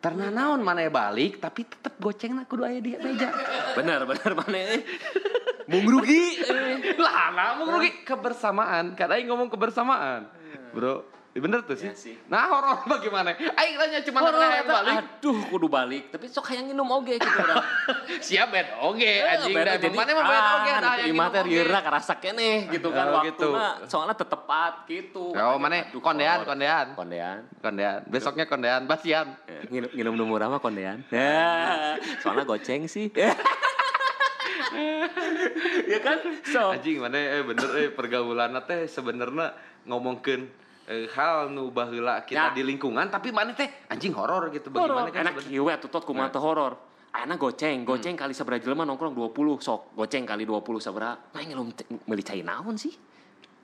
Karena 0.02 0.34
naon 0.34 0.66
mana 0.66 0.82
balik, 0.90 1.38
tapi 1.38 1.62
tetep 1.70 1.94
gocengna 2.02 2.50
kudu 2.50 2.66
aya 2.66 2.82
di 2.82 2.98
meja. 2.98 3.30
Benar, 3.78 4.10
benar 4.10 4.34
mana 4.34 4.82
Mung 5.68 5.86
rugi. 5.86 6.40
eh. 6.40 6.96
lah, 6.96 7.30
lah 7.30 7.50
mau 7.56 7.70
rugi 7.72 8.02
kebersamaan. 8.02 8.94
Karena 8.94 9.16
aing 9.16 9.28
ngomong 9.28 9.48
kebersamaan. 9.48 10.26
Bro, 10.72 11.04
bener 11.32 11.64
tuh 11.64 11.76
sih. 11.76 11.88
Iya 11.88 11.96
sih. 11.96 12.16
Nah, 12.28 12.48
horor 12.48 12.84
bagaimana? 12.86 13.32
Aing 13.36 13.76
tanya 13.76 14.00
cuma 14.02 14.20
Horor 14.20 14.40
balik. 14.40 14.96
Aduh, 15.00 15.40
kudu 15.48 15.68
balik. 15.68 16.04
Tapi 16.10 16.26
sok 16.26 16.48
hayang 16.48 16.68
minum 16.68 16.88
oge 16.88 17.16
gitu 17.16 17.28
orang. 17.38 17.64
Siap 18.28 18.48
bed 18.48 18.68
oge 18.80 19.04
Eh, 19.04 19.32
anjing 19.32 19.56
dah. 19.56 19.76
Mana 19.92 20.12
mah 20.12 20.26
bed 20.26 20.44
oge 20.54 20.72
dah 20.74 20.94
yang 20.98 21.08
Imah 21.10 21.28
teh 21.28 21.40
gitu, 21.40 21.48
oge. 21.48 21.56
rieura 21.64 21.80
karasa 21.82 22.14
keneh 22.16 22.68
gitu 22.68 22.88
kan 22.90 23.06
Oh, 23.10 23.24
gitu. 23.24 23.48
waktuna. 23.52 23.68
Soalnya 23.88 24.16
tetepat 24.16 24.74
gitu. 24.86 25.26
Oh, 25.32 25.56
mana? 25.56 25.88
Kondean, 25.94 26.44
kondean. 26.44 26.88
Kondean. 26.96 27.38
Kondean. 27.60 28.00
Besoknya 28.08 28.44
kondean, 28.44 28.84
basian. 28.84 29.32
Eh, 29.48 29.68
Nginum, 29.68 29.90
nginum 29.92 30.16
nomor 30.18 30.40
apa 30.42 30.58
kondean? 30.58 31.04
Ya, 31.08 31.96
soalnya 32.20 32.44
goceng 32.44 32.88
sih. 32.88 33.08
ya 35.92 36.00
kan? 36.00 36.18
So, 36.44 36.72
Anjing 36.72 37.00
mana 37.00 37.18
eh 37.18 37.44
bener 37.44 37.70
eh 37.78 37.90
pergaulan 37.90 38.56
teh 38.64 38.88
sebenarnya 38.88 39.54
ngomongkeun 39.84 40.42
eh, 40.88 41.06
hal 41.12 41.50
nu 41.50 41.70
baheula 41.70 42.24
kita 42.24 42.38
Ya. 42.42 42.46
di 42.52 42.64
lingkungan 42.64 43.08
tapi 43.08 43.30
mana 43.30 43.52
teh 43.52 43.68
anjing 43.88 44.14
horor 44.14 44.50
gitu 44.50 44.70
bagaimana 44.70 45.10
kan 45.10 45.24
Enak 45.26 45.34
sebenarnya. 45.42 45.54
ieu 45.54 45.66
we 45.66 45.74
tutot 45.78 46.04
kumaha 46.04 46.30
teh 46.30 46.40
horor. 46.40 46.74
Ayeuna 47.12 47.36
goceng, 47.36 47.84
goceng 47.84 48.16
kali 48.16 48.32
sabaraha 48.32 48.64
jelema 48.64 48.88
nongkrong 48.88 49.12
20, 49.12 49.60
sok 49.60 49.92
goceng 50.00 50.24
kali 50.24 50.48
20 50.48 50.64
sabaraha. 50.80 51.20
Main 51.36 51.52
ngelum 51.52 51.68
meuli 52.08 52.24
cai 52.24 52.40
naon 52.40 52.80
sih? 52.80 52.96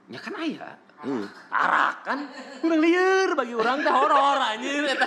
Ya 0.08 0.20
kan 0.24 0.34
aya. 0.39 0.80
Hmm. 0.98 1.30
Arak 1.54 1.96
kan? 2.10 2.20
Urang 2.65 2.82
lieur 2.82 3.30
bagi 3.38 3.54
urang 3.54 3.86
teh 3.86 3.93
horor 3.93 4.41
anjir 4.41 4.82
eta. 4.82 5.06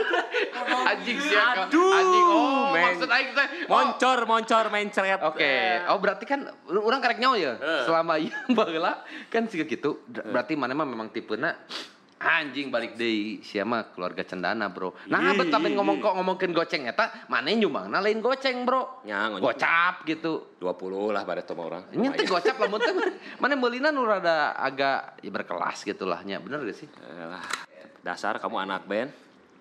Anjing 0.87 1.19
sia 1.19 1.67
Aduh, 1.67 1.91
anjing 1.91 2.27
oh 2.31 2.71
men. 2.71 2.83
maksud 2.95 3.11
aing 3.11 3.31
teh 3.35 3.47
oh, 3.67 3.75
Moncor, 3.75 4.19
moncor 4.23 4.65
main 4.71 4.87
ceret. 4.95 5.19
Oke, 5.19 5.83
oh 5.91 5.99
berarti 5.99 6.25
kan 6.31 6.47
orang 6.71 7.03
karek 7.03 7.19
nyawa 7.19 7.37
ya. 7.43 7.53
Eh. 7.59 7.83
Selama 7.91 8.23
ieu 8.23 8.31
baheula 8.59 9.03
kan 9.27 9.51
sih 9.51 9.67
gitu. 9.67 10.07
Berarti 10.07 10.55
mana 10.55 10.79
mah 10.79 10.87
memang 10.87 11.11
tipena 11.11 11.59
anjing 12.21 12.69
balik 12.69 13.01
deui 13.01 13.41
sia 13.41 13.65
mah 13.65 13.89
keluarga 13.97 14.21
cendana, 14.21 14.69
Bro. 14.69 14.93
Nah, 15.09 15.33
Ih, 15.33 15.41
bet 15.41 15.49
tapi 15.49 15.73
ih, 15.73 15.81
ngomong 15.81 16.05
kok 16.05 16.13
ngomongkeun 16.21 16.53
goceng 16.53 16.85
eta, 16.85 17.25
mana 17.33 17.49
nyumbangna 17.49 18.05
lain 18.05 18.21
goceng, 18.21 18.69
Bro. 18.69 19.09
Ya. 19.09 19.33
Gocap 19.41 20.05
gitu. 20.05 20.61
20 20.61 21.17
lah 21.17 21.25
pada 21.25 21.41
sama 21.41 21.65
orang. 21.65 21.89
Ini 21.97 22.13
teh 22.13 22.29
gocap 22.29 22.61
lamun 22.61 22.77
teh 22.77 22.93
mana 23.41 23.57
meulina 23.57 23.89
nu 23.89 24.05
rada 24.05 24.53
agak 24.61 25.17
ya, 25.25 25.33
berkelas 25.33 25.81
gitu 25.81 26.05
lah 26.05 26.21
nya. 26.21 26.37
Bener 26.45 26.61
gak 26.61 26.77
sih? 26.77 26.89
Dasar 28.05 28.37
kamu 28.37 28.69
anak 28.69 28.85
band. 28.85 29.11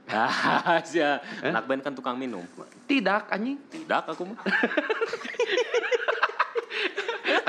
Sia. 0.90 1.24
Eh? 1.40 1.48
Anak 1.48 1.64
band 1.64 1.80
kan 1.80 1.96
tukang 1.96 2.20
minum. 2.20 2.44
Tidak, 2.92 3.32
anjing. 3.32 3.56
Tidak 3.72 4.04
aku 4.04 4.36
mah. 4.36 4.40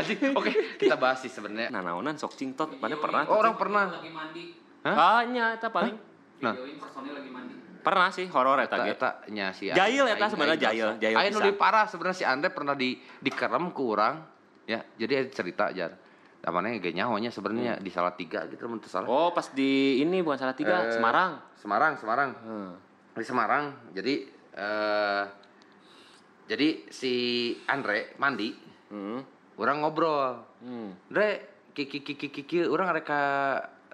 Anjing. 0.01 0.33
Oke, 0.33 0.81
kita 0.81 0.97
bahas 0.97 1.21
sih 1.25 1.33
sebenarnya. 1.33 1.69
Nah, 1.73 1.81
naonan 1.85 2.17
sok 2.17 2.37
cingtot, 2.37 2.81
mana 2.81 2.97
pernah? 2.97 3.25
Oh, 3.29 3.37
orang 3.41 3.57
pernah. 3.57 4.01
lagi 4.01 4.13
mandi. 4.13 4.70
Hah? 4.83 5.21
Hanya 5.21 5.55
eta 5.55 5.69
paling. 5.69 5.97
Nah. 6.41 6.57
Videoin 6.57 6.77
personil 6.77 7.13
lagi 7.13 7.31
mandi. 7.31 7.55
Pernah 7.81 8.09
sih 8.13 8.29
horor 8.29 8.61
eta 8.61 8.77
ge. 8.79 8.93
eta 8.93 9.11
nya 9.29 9.53
si 9.53 9.69
Jail 9.69 10.05
eta 10.05 10.29
sebenarnya 10.29 10.59
jail, 10.69 10.89
jail 10.97 11.17
pisan. 11.17 11.37
lebih 11.41 11.55
parah 11.57 11.89
sebenarnya 11.89 12.17
si 12.17 12.25
Andre 12.25 12.49
pernah 12.49 12.77
di 12.77 12.93
dikerem 13.21 13.73
ke 13.73 13.83
orang 13.83 14.15
ya. 14.65 14.81
Jadi 14.97 15.13
ada 15.17 15.29
cerita 15.29 15.65
jar. 15.73 15.93
Namanya 16.41 16.77
ge 16.77 16.93
nyahonya 16.93 17.29
sebenarnya 17.29 17.77
di 17.77 17.89
Salatiga 17.89 18.49
gitu 18.49 18.65
mun 18.65 18.81
teu 18.81 18.89
salah. 18.89 19.05
Hmm. 19.05 19.17
Oh, 19.17 19.29
pas 19.33 19.49
di 19.51 20.01
ini 20.01 20.21
bukan 20.21 20.41
salah 20.41 20.57
tiga, 20.57 20.89
Eh, 20.89 20.97
Semarang. 20.97 21.41
Semarang, 21.57 21.93
Semarang. 21.97 22.31
Hmm. 22.41 22.73
Di 23.13 23.25
Semarang. 23.25 23.65
Jadi 23.93 24.15
eh 24.51 25.25
jadi 26.47 26.69
si 26.91 27.13
Andre 27.65 28.17
mandi, 28.17 28.51
Hmm. 28.89 29.21
orang 29.55 29.81
ngobrol. 29.81 30.41
Hmm. 30.61 30.97
Dre, 31.07 31.47
kiki 31.73 32.03
kiki 32.03 32.29
kiki 32.29 32.65
orang 32.65 32.91
reka 32.91 33.23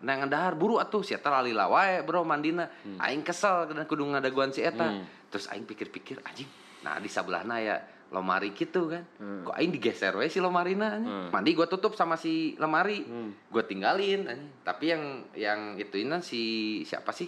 nang 0.05 0.29
dahar 0.29 0.53
buru 0.53 0.77
atuh 0.77 1.01
si 1.01 1.17
eta 1.17 1.33
lalila 1.33 1.73
wae 1.73 2.05
bro 2.05 2.21
mandina. 2.27 2.69
Aing 3.01 3.25
kesel 3.25 3.73
dan 3.73 3.87
kudu 3.89 4.05
ngadaguan 4.05 4.53
si 4.53 4.61
eta. 4.61 4.93
Hmm. 4.93 5.05
Terus 5.33 5.49
aing 5.49 5.65
pikir-pikir 5.65 6.21
anjing. 6.21 6.49
Nah, 6.85 7.01
di 7.01 7.09
sebelahna 7.09 7.57
ya 7.63 7.77
lomari 8.13 8.53
gitu 8.53 8.93
kan. 8.93 9.03
Hmm. 9.19 9.43
Kok 9.49 9.57
aing 9.57 9.73
digeser 9.73 10.13
we 10.15 10.29
si 10.29 10.39
lomarina. 10.39 11.01
Hmm. 11.01 11.29
Mandi 11.33 11.57
gua 11.57 11.67
tutup 11.67 11.97
sama 11.97 12.15
si 12.21 12.55
lemari. 12.61 13.03
Hmm. 13.03 13.33
Gua 13.49 13.65
tinggalin 13.65 14.29
anjing. 14.29 14.51
Tapi 14.63 14.85
yang 14.93 15.03
yang 15.33 15.61
ituinan 15.81 16.21
si 16.21 16.83
siapa 16.85 17.11
sih? 17.11 17.27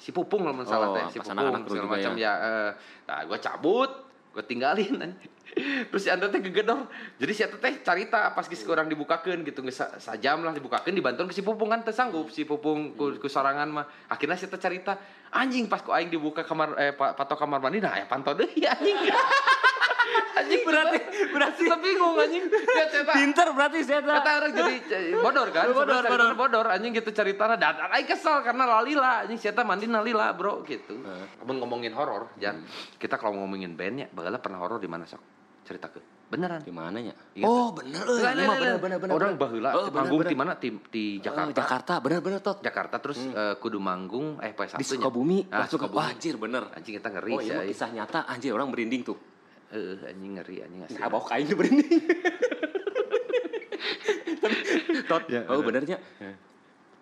Si 0.00 0.16
Pupung 0.16 0.48
lamun 0.48 0.64
salah 0.64 0.92
Oh, 0.92 0.96
teh, 0.96 1.12
si 1.12 1.18
Pupung 1.20 1.36
segala 1.36 1.60
juga 1.68 1.84
macam 1.84 2.12
ya. 2.16 2.24
ya. 2.24 2.32
eh, 2.40 2.70
nah, 3.04 3.20
gua 3.28 3.36
cabut, 3.36 3.90
gua 4.32 4.44
tinggalin 4.44 4.96
anjing. 4.96 5.32
Terus 5.52 6.00
si 6.00 6.08
teh 6.08 6.40
gegedor. 6.40 6.86
Jadi 7.16 7.32
si 7.32 7.42
teh 7.42 7.74
carita 7.80 8.30
pas 8.30 8.44
geus 8.44 8.62
orang 8.64 8.86
dibukakeun 8.86 9.42
gitu 9.42 9.60
geus 9.60 9.76
sa- 9.76 9.98
sajam 9.98 10.40
lah 10.40 10.50
dibukakeun 10.50 10.92
dibantuan 10.92 11.26
ke 11.26 11.34
si 11.34 11.42
Pupung 11.42 11.68
kan 11.68 11.80
teu 11.80 11.90
sanggup 11.90 12.28
si 12.28 12.46
Pupung 12.46 12.94
ku, 12.94 13.16
ku 13.16 13.26
sorangan 13.26 13.66
mah. 13.66 13.86
Akhirnya 14.06 14.34
si 14.34 14.44
Eta 14.44 14.56
carita 14.56 14.94
anjing 15.28 15.66
pas 15.66 15.80
ku 15.80 15.90
aing 15.90 16.06
dibuka 16.06 16.40
kamar 16.40 16.74
eh 16.76 16.92
pa- 16.92 17.12
patok 17.12 17.40
kamar 17.40 17.58
mandi 17.58 17.78
nah 17.78 17.92
ya 17.92 18.06
pantau 18.06 18.32
deui 18.32 18.62
anjing. 18.62 18.94
anjing 20.30 20.62
berarti 20.64 20.98
berarti 21.30 21.62
bingung 21.76 22.16
anjing. 22.16 22.44
Ya 22.50 22.84
cerita 22.88 23.12
Pinter 23.12 23.46
berarti 23.50 23.78
saya 23.82 24.00
Kata 24.00 24.30
orang 24.38 24.52
jadi 24.58 24.74
bodor 25.14 25.48
kan 25.50 25.64
Bodor, 25.68 25.86
bodor. 25.86 26.02
ceritanya 26.04 26.34
bodor 26.34 26.66
anjing 26.68 26.92
gitu 26.92 27.10
ceritanya 27.10 27.56
dan 27.56 27.74
dan 27.76 27.90
aing 27.92 28.06
kesel 28.06 28.40
karena 28.40 28.64
lalila 28.66 29.22
anjing 29.22 29.36
siapa 29.36 29.62
mandi 29.62 29.86
lalila 29.86 30.30
bro 30.32 30.62
gitu. 30.62 30.94
Mun 31.42 31.56
ngomongin 31.58 31.90
horor 31.90 32.30
Jan 32.36 32.62
kita 32.96 33.14
kalau 33.14 33.34
ngomongin 33.36 33.74
bandnya 33.74 34.06
bagala 34.08 34.38
pernah 34.38 34.58
horor 34.58 34.78
di 34.78 34.86
mana 34.86 35.04
sok 35.04 35.39
cerita 35.70 35.86
ke 35.86 36.02
beneran 36.26 36.58
Di 36.60 36.70
mananya? 36.70 37.14
Iya. 37.32 37.42
Oh, 37.42 37.70
bener 37.70 38.02
euy. 38.02 38.18
Lah, 38.18 38.34
bener 38.34 38.46
lah. 38.50 38.78
bener 38.78 38.98
bener. 38.98 39.14
orang 39.14 39.32
bener. 39.34 39.42
baheula 39.42 39.70
Oh, 39.70 39.82
bener, 39.82 39.94
manggung 39.94 40.18
bener. 40.20 40.30
di 40.30 40.38
mana 40.38 40.52
di 40.54 40.68
di 40.90 41.04
Oh, 41.16 41.22
Jakarta 41.22 41.54
Jakarta, 41.56 41.92
bener 41.98 42.18
bener 42.18 42.38
tot. 42.40 42.58
Jakarta 42.58 42.96
terus 42.98 43.18
eh, 43.20 43.54
kudu 43.56 43.78
manggung 43.78 44.38
eh 44.38 44.50
poe 44.50 44.66
Di 44.66 44.74
Sabtunya. 44.76 44.90
Sukabumi, 44.98 45.38
ah, 45.48 45.62
langsung 45.62 45.78
Sukabumi. 45.78 45.94
wah 45.96 46.08
anjir 46.08 46.34
bener. 46.36 46.62
anjing 46.72 46.94
kita 46.96 47.08
ngeri 47.08 47.32
Oh, 47.32 47.40
iya 47.40 47.62
kisah 47.64 47.88
nyata 47.88 48.26
anjir 48.26 48.50
orang 48.50 48.66
merinding 48.68 49.02
tuh. 49.04 49.18
Heeh, 49.70 50.02
anjing 50.04 50.32
ngeri 50.34 50.56
anjing 50.60 50.80
asli 50.84 50.98
Nah, 50.98 51.06
bawa 51.08 51.22
kain 51.24 51.46
tuh 51.46 51.56
merinding. 51.56 51.90
Tot, 55.06 55.22
Ya, 55.26 55.42
oh 55.46 55.62
bener. 55.62 55.82
benernya. 55.82 55.98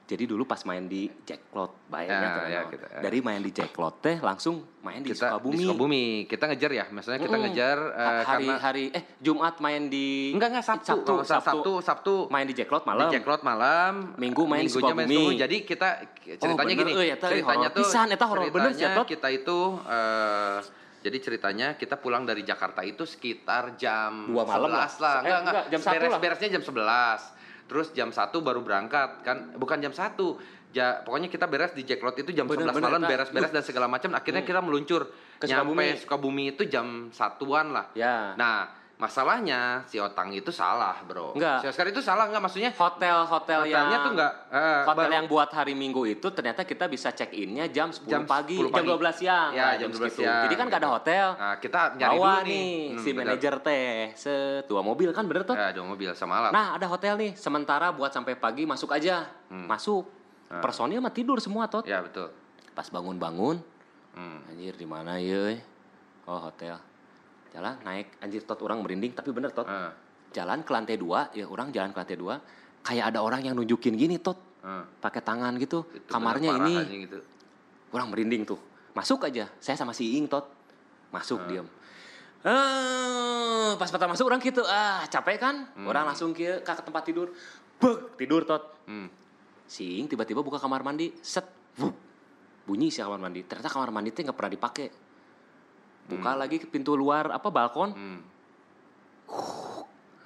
Jadi 0.09 0.25
dulu 0.25 0.43
pas 0.43 0.57
main 0.65 0.81
di 0.83 1.05
Jacklot, 1.21 1.85
bayangnya 1.85 2.17
Ya, 2.19 2.33
tuh, 2.33 2.45
ya, 2.49 2.59
no. 2.59 2.69
kita- 2.73 2.89
ya. 2.89 3.01
Dari 3.05 3.19
main 3.21 3.41
di 3.41 3.51
Jacklot 3.53 3.95
teh 4.01 4.17
langsung 4.19 4.65
main 4.81 5.05
di 5.05 5.13
kita 5.13 5.29
Sukabumi. 5.29 5.53
di 5.53 5.59
Sukabumi 5.61 6.05
kita 6.25 6.45
ngejar 6.49 6.71
ya 6.73 6.85
maksudnya 6.89 7.19
kita 7.19 7.29
Mm-mm. 7.31 7.45
ngejar 7.45 7.77
eh, 7.77 8.01
hari 8.01 8.25
karena 8.25 8.55
hari 8.57 8.85
eh 8.89 9.05
Jumat 9.19 9.61
main 9.61 9.83
di 9.87 10.33
enggak 10.33 10.49
enggak 10.49 10.65
Sabtu 10.65 10.89
Sabtu, 10.89 11.13
salah, 11.13 11.27
Sabtu. 11.29 11.45
Sabtu 11.45 11.73
Sabtu 11.85 12.15
main 12.31 12.49
di 12.49 12.55
Jacklot 12.55 12.83
di 12.83 12.89
malam. 12.89 13.09
Jacklot 13.13 13.43
malam 13.43 13.93
Minggu 14.17 14.43
main 14.43 14.65
di 14.65 14.73
main 14.73 14.73
Sukabumi. 14.73 15.37
Jadi 15.37 15.57
kita 15.63 15.89
ceritanya 16.25 16.57
bener, 16.57 16.81
gini 16.89 16.93
eta, 17.07 17.27
euy, 17.27 17.33
ceritanya 17.37 17.69
horor 17.69 17.77
tuh 17.77 17.85
pisan, 17.85 18.07
eta 18.09 18.25
horor 18.25 18.43
bener, 18.49 18.73
ceritanya 18.73 18.89
Tot. 18.97 19.07
kita 19.07 19.29
itu 19.31 19.59
eh, 19.85 20.59
jadi 20.99 21.19
ceritanya 21.21 21.69
kita 21.75 21.95
pulang 21.95 22.25
dari 22.25 22.43
Jakarta 22.43 22.81
itu 22.81 23.05
sekitar 23.05 23.77
jam 23.77 24.25
Dua 24.27 24.43
malam 24.43 24.73
11 24.73 24.73
lah. 24.73 24.89
lah. 24.99 25.15
Eh, 25.15 25.21
Enggak, 25.21 25.39
enggak. 25.39 25.53
enggak, 25.53 25.65
jam 25.69 25.81
Beres, 25.85 26.13
beresnya 26.17 26.49
jam 26.51 26.63
11. 26.65 27.21
Terus 27.69 27.93
jam 27.93 28.09
1 28.09 28.33
baru 28.41 28.65
berangkat 28.65 29.23
kan 29.23 29.53
bukan 29.61 29.79
jam 29.85 29.93
1. 29.93 30.17
Ja, 30.69 31.01
pokoknya 31.01 31.33
kita 31.33 31.49
beres 31.49 31.73
di 31.73 31.81
Jacklot 31.85 32.21
itu 32.21 32.29
jam 32.37 32.45
Bener, 32.45 32.69
11 32.69 32.77
bener, 32.77 32.85
malam 32.85 33.01
beres-beres 33.09 33.53
dan 33.53 33.65
segala 33.65 33.89
macam. 33.89 34.13
Akhirnya 34.13 34.45
kita 34.45 34.61
meluncur 34.61 35.09
Ke 35.41 35.49
nyampe 35.49 35.65
Sukabumi. 35.65 35.87
Sukabumi 35.97 36.45
itu 36.53 36.63
jam 36.69 37.09
satuan 37.09 37.73
lah. 37.73 37.89
Ya. 37.97 38.37
Nah, 38.37 38.69
masalahnya 38.99 39.87
si 39.87 39.97
Otang 39.97 40.29
itu 40.31 40.51
salah, 40.51 40.99
Bro. 41.01 41.33
Enggak. 41.33 41.63
Si 41.63 41.67
Oscar 41.67 41.87
itu 41.87 41.99
salah 41.99 42.27
enggak 42.27 42.43
maksudnya? 42.43 42.71
Hotel-hotel 42.73 43.61
yang 43.65 43.87
Hotelnya 43.87 43.99
tuh 43.99 44.13
enggak 44.13 44.33
eh, 44.51 44.81
Hotel 44.83 44.99
baru- 45.01 45.15
yang 45.15 45.27
buat 45.27 45.51
hari 45.51 45.73
Minggu 45.73 46.03
itu 46.05 46.27
ternyata 46.29 46.63
kita 46.63 46.85
bisa 46.85 47.09
check 47.11 47.31
innya 47.31 47.67
jam 47.67 47.89
10 47.89 48.05
Jam 48.05 48.23
pagi, 48.25 48.59
10 48.59 48.69
jam 48.69 48.75
pagi. 48.75 48.89
12 48.91 49.15
siang. 49.17 49.51
Ya, 49.53 49.65
Nah, 49.65 49.75
jam 49.77 49.89
12 49.89 50.03
segitu. 50.05 50.21
siang, 50.21 50.43
Jadi 50.45 50.55
kan 50.55 50.67
gak 50.67 50.75
ada 50.75 50.83
gitu. 50.83 50.97
hotel. 50.97 51.27
Nah, 51.33 51.55
kita 51.57 51.81
nyari 51.95 52.11
Bawa 52.13 52.27
dulu 52.29 52.43
nih. 52.43 52.51
nih 52.51 52.75
Hmm, 52.91 52.99
si 52.99 53.11
manajer 53.13 53.55
teh 53.61 53.89
setua 54.13 54.81
mobil 54.83 55.09
kan 55.11 55.25
bener 55.25 55.43
tuh. 55.45 55.55
Ya, 55.55 55.71
dua 55.71 55.87
mobil 55.87 56.11
sama. 56.13 56.51
Nah, 56.51 56.75
ada 56.75 56.87
hotel 56.87 57.15
nih. 57.17 57.33
Sementara 57.35 57.89
buat 57.89 58.11
sampai 58.11 58.35
pagi 58.35 58.67
masuk 58.67 58.91
aja. 58.91 59.31
Hmm. 59.47 59.65
Masuk. 59.65 60.11
Nah. 60.49 60.59
Personil 60.59 60.99
mah 60.99 61.13
tidur 61.13 61.39
semua 61.39 61.65
tot. 61.65 61.85
Ya, 61.85 62.03
betul. 62.03 62.35
Pas 62.73 62.89
bangun-bangun, 62.89 63.63
Hmm. 64.11 64.43
anjir 64.45 64.75
di 64.75 64.85
mana 64.85 65.19
ya? 65.19 65.55
Oh, 66.25 66.41
hotel. 66.41 66.75
Jalan 67.53 67.75
naik 67.83 68.21
anjir 68.21 68.45
tot 68.45 68.61
orang 68.63 68.83
merinding 68.83 69.13
tapi 69.13 69.33
bener 69.33 69.51
tot. 69.51 69.65
Ah, 69.65 69.93
Jalan 70.29 70.61
ke 70.61 70.71
lantai 70.73 71.01
dua, 71.01 71.33
ya 71.33 71.49
orang 71.49 71.73
jalan 71.73 71.89
ke 71.91 71.99
lantai 71.99 72.17
dua, 72.21 72.37
kayak 72.85 73.17
ada 73.17 73.25
orang 73.25 73.41
yang 73.41 73.57
nunjukin 73.57 73.97
gini 73.97 74.21
tot, 74.21 74.37
ah. 74.61 74.85
pakai 75.01 75.25
tangan 75.25 75.57
gitu. 75.57 75.89
Itu 75.89 76.13
Kamarnya 76.13 76.53
ini 76.61 77.05
gitu. 77.09 77.19
orang 77.89 78.13
merinding 78.13 78.45
tuh 78.45 78.61
masuk 78.93 79.25
aja 79.25 79.49
saya 79.57 79.73
sama 79.75 79.95
si 79.95 80.19
Ing 80.19 80.29
tot 80.29 80.45
masuk 81.09 81.41
Hmm. 81.41 81.49
diam 81.49 81.67
eh 82.43 83.73
pas 83.75 83.89
pertama 83.89 84.13
masuk 84.13 84.27
orang 84.27 84.39
gitu 84.39 84.61
ah 84.63 85.07
capek 85.07 85.37
kan 85.39 85.57
Hmm. 85.73 85.87
orang 85.87 86.05
langsung 86.05 86.31
ke 86.33 86.61
ke 86.61 86.73
tempat 86.79 87.03
tidur 87.03 87.33
bek 87.79 88.19
tidur 88.19 88.43
tot 88.43 88.77
Hmm. 88.85 89.09
si 89.65 89.97
Ing 89.97 90.07
tiba-tiba 90.07 90.41
buka 90.41 90.57
kamar 90.57 90.83
mandi 90.83 91.17
set 91.21 91.49
wup, 91.77 91.95
bunyi 92.65 92.91
si 92.91 93.01
kamar 93.01 93.17
mandi 93.19 93.41
ternyata 93.43 93.69
kamar 93.69 93.89
mandi 93.89 94.11
teh 94.11 94.21
nggak 94.21 94.35
pernah 94.35 94.53
dipakai 94.53 94.87
buka 96.09 96.33
lagi 96.35 96.57
ke 96.57 96.67
pintu 96.67 96.97
luar 96.97 97.29
apa 97.31 97.49
balkon? 97.53 97.93
Hmm. 97.93 98.21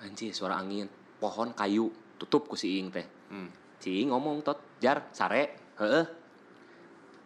anjir 0.03 0.31
suara 0.35 0.59
angin. 0.59 0.87
Pohon 1.19 1.55
kayu 1.55 1.91
tutup 2.19 2.47
ku 2.47 2.55
si 2.55 2.79
Ing 2.79 2.91
teh. 2.91 3.07
Hmm. 3.31 3.51
si 3.83 4.03
Ing 4.03 4.15
ngomong 4.15 4.43
tot 4.47 4.79
jar 4.79 5.11
sare. 5.11 5.75
Heeh. 5.79 6.07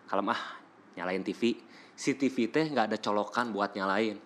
Kalem 0.09 0.33
ah 0.33 0.43
nyalain 0.97 1.21
TV 1.21 1.57
si 1.97 2.17
TV 2.17 2.49
teh 2.49 2.69
nggak 2.69 2.93
ada 2.93 2.99
colokan 3.01 3.53
buat 3.53 3.73
nyalain. 3.77 4.17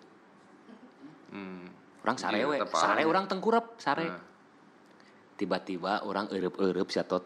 Hmm. 1.31 1.71
orang 2.03 2.16
sare 2.19 2.43
Iya, 2.43 2.49
we. 2.49 2.57
sare 2.75 3.03
orang 3.07 3.31
tengkurap 3.31 3.79
sare. 3.79 4.07
Nah. 4.09 4.23
tiba-tiba 5.38 6.05
orang 6.05 6.29
erep-erep 6.29 6.88
sih 6.93 7.01
tot. 7.09 7.25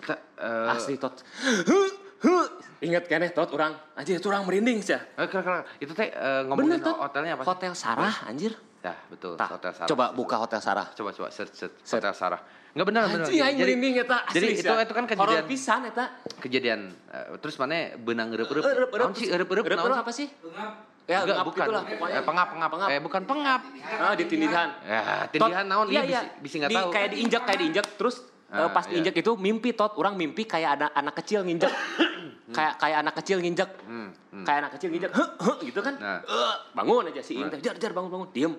Kita, 0.00 0.16
eh, 0.40 0.72
asli 0.72 0.96
tot. 0.96 1.20
ingat 2.78 3.04
kan 3.04 3.24
tot 3.30 3.50
orang 3.50 3.72
anjir 3.92 4.14
itu 4.14 4.26
orang 4.26 4.42
merinding 4.42 4.78
sih 4.78 4.92
eh, 4.92 5.00
kira- 5.24 5.40
kira- 5.40 5.66
itu 5.78 5.92
teh 5.92 6.06
eh, 6.06 6.40
ngomongin 6.44 6.76
bener 6.76 6.78
tot 6.82 6.96
hotelnya 6.98 7.32
apa 7.32 7.42
sih? 7.42 7.48
hotel 7.48 7.72
Sarah 7.72 8.16
anjir 8.24 8.54
Ya, 8.78 8.94
betul. 9.08 9.34
Tah, 9.34 9.50
hotel 9.50 9.74
Sarah. 9.74 9.88
coba 9.88 10.14
buka 10.14 10.36
hotel 10.38 10.60
Sarah 10.60 10.86
Coba 10.88 11.10
coba 11.10 11.26
search, 11.28 11.50
search. 11.50 11.74
Search. 11.76 11.98
hotel 11.98 12.14
Sarah. 12.14 12.38
Enggak 12.70 12.86
benar 12.86 13.02
benar. 13.04 13.26
Anjing 13.26 13.42
aing 13.42 13.58
merinding 13.58 13.94
eta 13.98 14.16
asli 14.22 14.38
jadi 14.38 14.46
itu 14.54 14.74
itu 14.78 14.92
kan 14.94 15.04
horor 15.08 15.10
kejadian 15.26 15.44
pisan 15.44 15.80
eta 15.86 16.04
kejadian 16.38 16.80
eh, 17.10 17.34
terus 17.36 17.56
mana 17.56 17.74
benang 17.98 18.30
eueup-eueup. 18.30 18.62
Eueup-eueup. 18.62 18.94
Naon 18.94 19.12
sih 19.12 19.26
eueup-eueup? 19.26 19.64
naon 19.66 19.80
Eueup 19.82 19.90
sih? 19.90 19.98
apa 19.98 20.12
sih 20.12 20.28
Tengah. 20.30 20.68
ya 21.04 21.18
Enggak, 21.20 21.38
bukan. 21.42 21.66
pokoknya 21.66 21.88
Eh, 22.12 22.22
pengap, 22.22 22.48
pengap. 22.48 22.70
Pengap. 22.70 22.88
Eh, 22.88 23.00
bukan 23.00 23.22
pengap. 23.24 23.60
ah 23.96 24.14
ditindihan 24.14 24.68
Ya, 24.84 25.00
tindihan 25.26 25.64
naon 25.66 25.86
iya, 25.88 26.02
iya, 26.04 26.20
bisa 26.38 26.54
enggak 26.56 26.70
Di- 26.70 26.78
tahu. 26.78 26.88
Kayak 26.92 27.08
diinjak, 27.10 27.42
kayak 27.42 27.58
diinjak 27.58 27.86
terus 27.92 28.16
eh, 28.46 28.70
pas 28.70 28.84
iya. 28.84 28.90
diinjak 28.92 29.14
itu 29.16 29.32
mimpi 29.34 29.70
tot, 29.72 29.98
orang 29.98 30.14
mimpi 30.14 30.42
kayak 30.44 30.78
ada 30.78 30.86
anak 30.92 31.16
kecil 31.16 31.42
nginjek. 31.42 31.72
kayak 32.46 32.78
kayak 32.78 32.98
anak 33.02 33.14
kecil 33.16 33.38
nginjek. 33.38 33.70
Hmm, 33.82 34.10
hmm. 34.30 34.44
Kayak 34.44 34.58
anak 34.62 34.72
kecil 34.78 34.88
nginjek. 34.90 35.12
Huh, 35.12 35.30
huh, 35.36 35.56
gitu 35.60 35.80
kan. 35.80 35.94
Nah. 35.96 36.20
Eh, 36.20 36.54
bangun 36.72 37.10
aja 37.10 37.18
si 37.20 37.34
Ing 37.34 37.46
Nah. 37.46 37.52
teh, 37.52 37.60
jar 37.60 37.74
jar 37.74 37.90
bangun 37.90 38.06
bangun, 38.08 38.28
diem. 38.30 38.52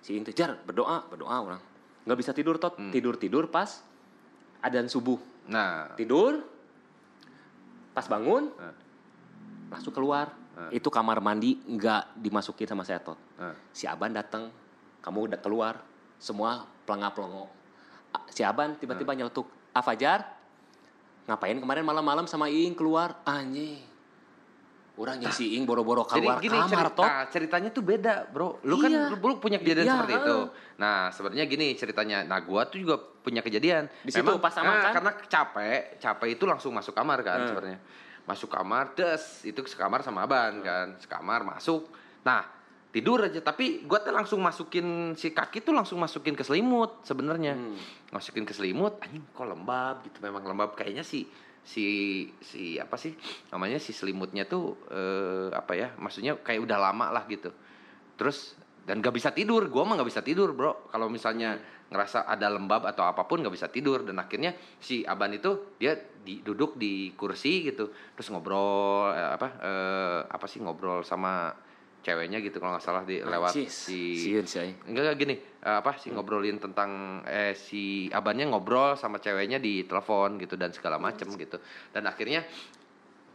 Si 0.00 0.14
Ing 0.14 0.24
teh 0.24 0.32
jar 0.32 0.56
berdoa, 0.58 1.04
berdoa 1.06 1.36
orang. 1.38 1.62
nggak 2.00 2.16
bisa 2.16 2.32
tidur 2.32 2.56
tot, 2.56 2.72
Hmm. 2.74 2.88
tidur-tidur 2.88 3.52
pas 3.52 3.68
adzan 4.60 4.88
subuh. 4.88 5.20
Nah, 5.44 5.92
Tidur 5.92 6.40
pas 7.92 8.06
bangun 8.06 8.48
Nah. 8.50 8.72
langsung 9.68 9.92
keluar. 9.92 10.32
Nah. 10.56 10.70
Itu 10.70 10.88
kamar 10.88 11.20
mandi 11.20 11.60
nggak 11.60 12.16
dimasukin 12.16 12.64
sama 12.64 12.82
saya 12.82 12.98
tot 12.98 13.20
nah. 13.36 13.52
si 13.70 13.84
Aban 13.84 14.10
datang, 14.10 14.48
kamu 14.98 15.28
udah 15.28 15.38
keluar, 15.38 15.74
semua 16.16 16.64
pelengap-pelongo. 16.82 17.46
A- 18.10 18.24
Si 18.28 18.40
Aban 18.40 18.74
tiba-tiba 18.74 19.12
Hmm. 19.12 19.18
nyeletuk, 19.20 19.44
ah 19.70 19.84
Fajar, 19.84 20.24
ngapain 21.28 21.60
kemarin 21.60 21.84
malam-malam 21.84 22.24
sama 22.24 22.48
Iing 22.48 22.72
keluar? 22.72 23.20
Anjing. 23.28 23.84
Orang 24.98 25.22
yang 25.22 25.30
si 25.30 25.54
Iing 25.54 25.62
boro-boro 25.62 26.02
Jadi 26.08 26.26
keluar 26.26 26.42
gini 26.42 26.58
kamar, 26.58 26.90
cerita, 26.90 26.90
tot. 26.98 27.10
ceritanya 27.30 27.70
tuh 27.70 27.84
beda, 27.86 28.26
bro. 28.34 28.58
Lu 28.66 28.82
kan 28.82 28.90
Iya. 28.90 29.14
lu, 29.14 29.16
lu 29.22 29.34
punya 29.38 29.62
kejadian 29.62 29.86
Iya, 29.86 29.94
seperti 29.94 30.14
itu. 30.18 30.36
Nah, 30.80 30.98
sebenarnya 31.14 31.44
gini 31.46 31.66
ceritanya. 31.78 32.18
Nah, 32.26 32.42
gua 32.42 32.66
tuh 32.66 32.82
juga 32.82 32.98
punya 32.98 33.38
kejadian. 33.38 33.86
Di 34.02 34.10
situ 34.10 34.26
pas 34.42 34.50
sama 34.50 34.74
nah, 34.74 34.90
kan? 34.90 34.92
Karena 34.98 35.12
capek, 35.14 36.02
capek 36.02 36.28
itu 36.34 36.44
langsung 36.50 36.74
masuk 36.74 36.96
kamar 36.96 37.22
kan 37.22 37.38
Hmm. 37.44 37.48
sebenarnya. 37.54 37.78
Masuk 38.26 38.50
kamar, 38.50 38.90
des, 38.98 39.22
itu 39.46 39.60
sekamar 39.70 40.02
sama 40.02 40.26
Aban 40.26 40.66
kan. 40.66 40.98
Sekamar 40.98 41.46
masuk. 41.46 41.86
Nah, 42.26 42.42
tidur 42.88 43.20
aja 43.20 43.44
tapi 43.44 43.84
gua 43.84 44.00
tuh 44.00 44.16
langsung 44.16 44.40
masukin 44.40 45.12
si 45.12 45.36
kaki 45.36 45.60
tuh 45.60 45.76
langsung 45.76 46.00
masukin 46.00 46.32
ke 46.32 46.44
selimut 46.44 47.04
sebenarnya. 47.04 47.54
Hmm. 47.54 47.76
Masukin 48.12 48.48
ke 48.48 48.56
selimut, 48.56 48.96
anjing 49.04 49.24
kok 49.32 49.44
lembab 49.44 50.00
gitu 50.08 50.18
memang 50.24 50.44
lembab. 50.48 50.72
Kayaknya 50.72 51.04
sih 51.04 51.28
si 51.68 51.84
si 52.40 52.80
apa 52.80 52.96
sih 52.96 53.12
namanya 53.52 53.76
si 53.76 53.92
selimutnya 53.92 54.48
tuh 54.48 54.88
eh, 54.88 55.52
apa 55.52 55.76
ya 55.76 55.92
maksudnya 56.00 56.40
kayak 56.40 56.64
udah 56.64 56.78
lama 56.80 57.12
lah 57.12 57.28
gitu. 57.28 57.52
Terus 58.16 58.56
dan 58.88 59.04
gak 59.04 59.12
bisa 59.12 59.36
tidur 59.36 59.68
gue 59.68 59.82
mah 59.84 60.00
gak 60.00 60.08
bisa 60.08 60.24
tidur 60.24 60.56
bro. 60.56 60.88
Kalau 60.88 61.12
misalnya 61.12 61.60
ngerasa 61.92 62.24
ada 62.24 62.48
lembab 62.48 62.88
atau 62.88 63.04
apa 63.04 63.28
pun 63.28 63.44
gak 63.44 63.52
bisa 63.52 63.68
tidur. 63.68 64.00
Dan 64.00 64.16
akhirnya 64.16 64.56
si 64.80 65.04
aban 65.04 65.36
itu 65.36 65.76
dia 65.76 65.92
di, 66.24 66.40
duduk 66.40 66.80
di 66.80 67.12
kursi 67.12 67.68
gitu. 67.68 67.92
Terus 68.16 68.32
ngobrol 68.32 69.12
eh, 69.12 69.36
apa 69.36 69.48
eh, 69.60 70.20
apa 70.24 70.48
sih 70.48 70.64
ngobrol 70.64 71.04
sama 71.04 71.52
ceweknya 71.98 72.38
gitu 72.40 72.62
kalau 72.62 72.78
nggak 72.78 72.84
salah 72.84 73.02
di 73.02 73.20
lewat 73.20 73.52
Anjis, 73.52 73.74
si 73.74 74.16
sieun 74.16 74.46
si 74.46 74.62
enggak 74.86 75.18
gini 75.18 75.34
eh, 75.38 75.76
apa 75.82 75.98
sih 75.98 76.14
ngobrolin 76.14 76.62
tentang 76.62 77.20
eh 77.26 77.52
si 77.58 78.06
abannya 78.08 78.48
ngobrol 78.48 78.94
sama 78.94 79.18
ceweknya 79.18 79.58
di 79.58 79.84
telepon 79.84 80.38
gitu 80.38 80.54
dan 80.54 80.70
segala 80.70 80.96
macem 80.96 81.28
gitu. 81.34 81.58
Dan 81.90 82.06
akhirnya 82.06 82.46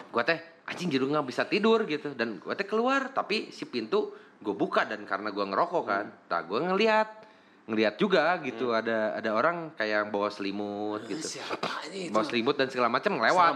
gua 0.10 0.24
teh 0.24 0.40
anjing 0.64 0.90
jadi 0.90 1.04
nggak 1.04 1.28
bisa 1.28 1.44
tidur 1.46 1.84
gitu. 1.86 2.16
Dan 2.16 2.40
gua 2.40 2.56
teh 2.56 2.66
keluar 2.66 3.12
tapi 3.12 3.52
si 3.52 3.68
pintu 3.68 4.16
gue 4.44 4.56
buka 4.56 4.84
dan 4.84 5.08
karena 5.08 5.32
gua 5.32 5.48
ngerokok 5.48 5.84
kan 5.88 6.06
nah 6.28 6.44
gua 6.44 6.60
ngeliat 6.68 7.24
ngeliat 7.64 7.96
juga 7.96 8.36
gitu 8.44 8.76
ada 8.76 9.16
ada 9.16 9.32
orang 9.32 9.72
kayak 9.80 10.04
yang 10.04 10.10
bawa 10.12 10.28
selimut 10.28 11.08
gitu. 11.08 11.40
Siapa 11.40 11.88
anjing 11.88 12.12
itu? 12.12 12.14
bawa 12.16 12.26
selimut 12.28 12.56
dan 12.60 12.68
segala 12.68 12.92
macam 12.92 13.16
lewat? 13.16 13.54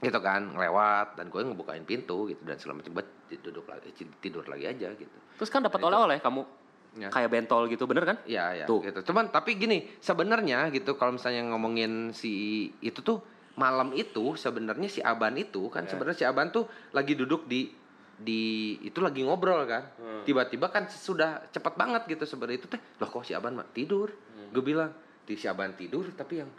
Gitu 0.00 0.18
kan 0.18 0.48
ngelewat 0.48 1.14
dan 1.14 1.28
gue 1.28 1.40
ngebukain 1.42 1.84
pintu 1.84 2.24
gitu 2.26 2.40
dan 2.42 2.56
segala 2.56 2.80
macam 2.80 2.92
buat 2.94 3.08
duduk 3.30 3.64
lagi 3.64 3.92
tidur 4.18 4.44
lagi 4.44 4.64
aja 4.66 4.88
gitu 4.90 5.16
Terus 5.36 5.48
kan 5.48 5.60
dapat 5.60 5.76
Itu. 5.76 5.86
oleh-oleh 5.86 6.18
kamu 6.18 6.42
Ya. 6.90 7.06
kayak 7.06 7.30
bentol 7.30 7.64
gitu, 7.64 7.86
bener 7.86 8.02
kan? 8.02 8.18
Iya, 8.26 8.50
ya, 8.52 8.64
Tuh. 8.66 8.82
gitu. 8.82 8.98
Cuman 9.06 9.30
tapi 9.30 9.54
gini, 9.54 9.86
sebenarnya 10.00 10.74
gitu 10.74 10.98
kalau 10.98 11.14
misalnya 11.14 11.46
ngomongin 11.46 12.10
si 12.10 12.32
itu 12.80 12.98
tuh 12.98 13.22
malam 13.54 13.94
itu 13.94 14.34
sebenarnya 14.34 14.90
si 14.90 14.98
Aban 15.00 15.38
itu 15.38 15.70
kan 15.70 15.86
Ya. 15.86 15.94
sebenarnya 15.94 16.18
si 16.18 16.26
Aban 16.26 16.50
tuh 16.50 16.66
lagi 16.90 17.14
duduk 17.14 17.46
di 17.46 17.70
di 18.16 18.42
itu 18.82 18.98
lagi 18.98 19.22
ngobrol 19.22 19.64
kan 19.64 19.86
Hmm. 19.94 20.22
tiba-tiba 20.24 20.66
kan 20.66 20.84
sudah 20.86 21.46
cepat 21.46 21.72
banget 21.74 22.10
gitu 22.10 22.26
sebenarnya 22.26 22.58
itu 22.58 22.68
teh 22.68 22.82
loh 22.98 23.06
kok 23.08 23.22
si 23.22 23.32
Aban 23.32 23.54
mah 23.54 23.64
tidur 23.66 24.10
Hmm. 24.10 24.50
gue 24.50 24.60
bilang 24.60 24.90
di 25.22 25.34
si 25.34 25.46
Aban 25.46 25.72
tidur 25.72 26.10
tapi 26.10 26.36
yang 26.36 26.50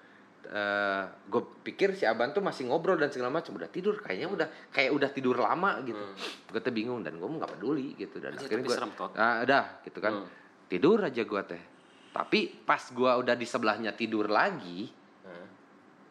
gue 1.32 1.42
pikir 1.64 1.96
si 1.96 2.04
Aban 2.04 2.36
tuh 2.36 2.44
masih 2.44 2.68
ngobrol 2.68 3.00
dan 3.00 3.08
segala 3.08 3.32
macam. 3.32 3.56
Udah 3.56 3.72
tidur 3.72 4.00
kayaknya 4.04 4.28
udah 4.28 4.48
kayak 4.76 4.92
udah 4.92 5.10
tidur 5.16 5.40
lama 5.40 5.80
gitu. 5.88 6.04
Gue 6.52 6.60
tuh 6.60 6.74
bingung 6.76 7.00
dan 7.02 7.16
gue 7.16 7.28
nggak 7.28 7.58
peduli 7.58 7.96
gitu. 7.96 8.20
Dan 8.20 8.36
Hmm. 8.36 8.44
Anjir, 8.44 8.60
akhirnya 8.60 8.66
gue 8.68 8.78
ah, 9.16 9.36
udah 9.48 9.66
gitu 9.88 10.00
kan. 10.04 10.14
Hmm. 10.22 10.28
tidur 10.68 11.00
aja 11.04 11.22
gue 11.24 11.42
teh. 11.48 11.64
Tapi 12.12 12.40
pas 12.68 12.84
gue 12.84 13.12
udah 13.24 13.36
di 13.40 13.48
sebelahnya 13.48 13.96
tidur 13.96 14.28
lagi 14.28 15.02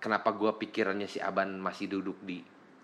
kenapa 0.01 0.33
gua 0.33 0.57
pikirannya 0.57 1.07
si 1.07 1.21
Aban 1.21 1.61
masih 1.61 1.87
duduk 1.93 2.17
di 2.25 2.41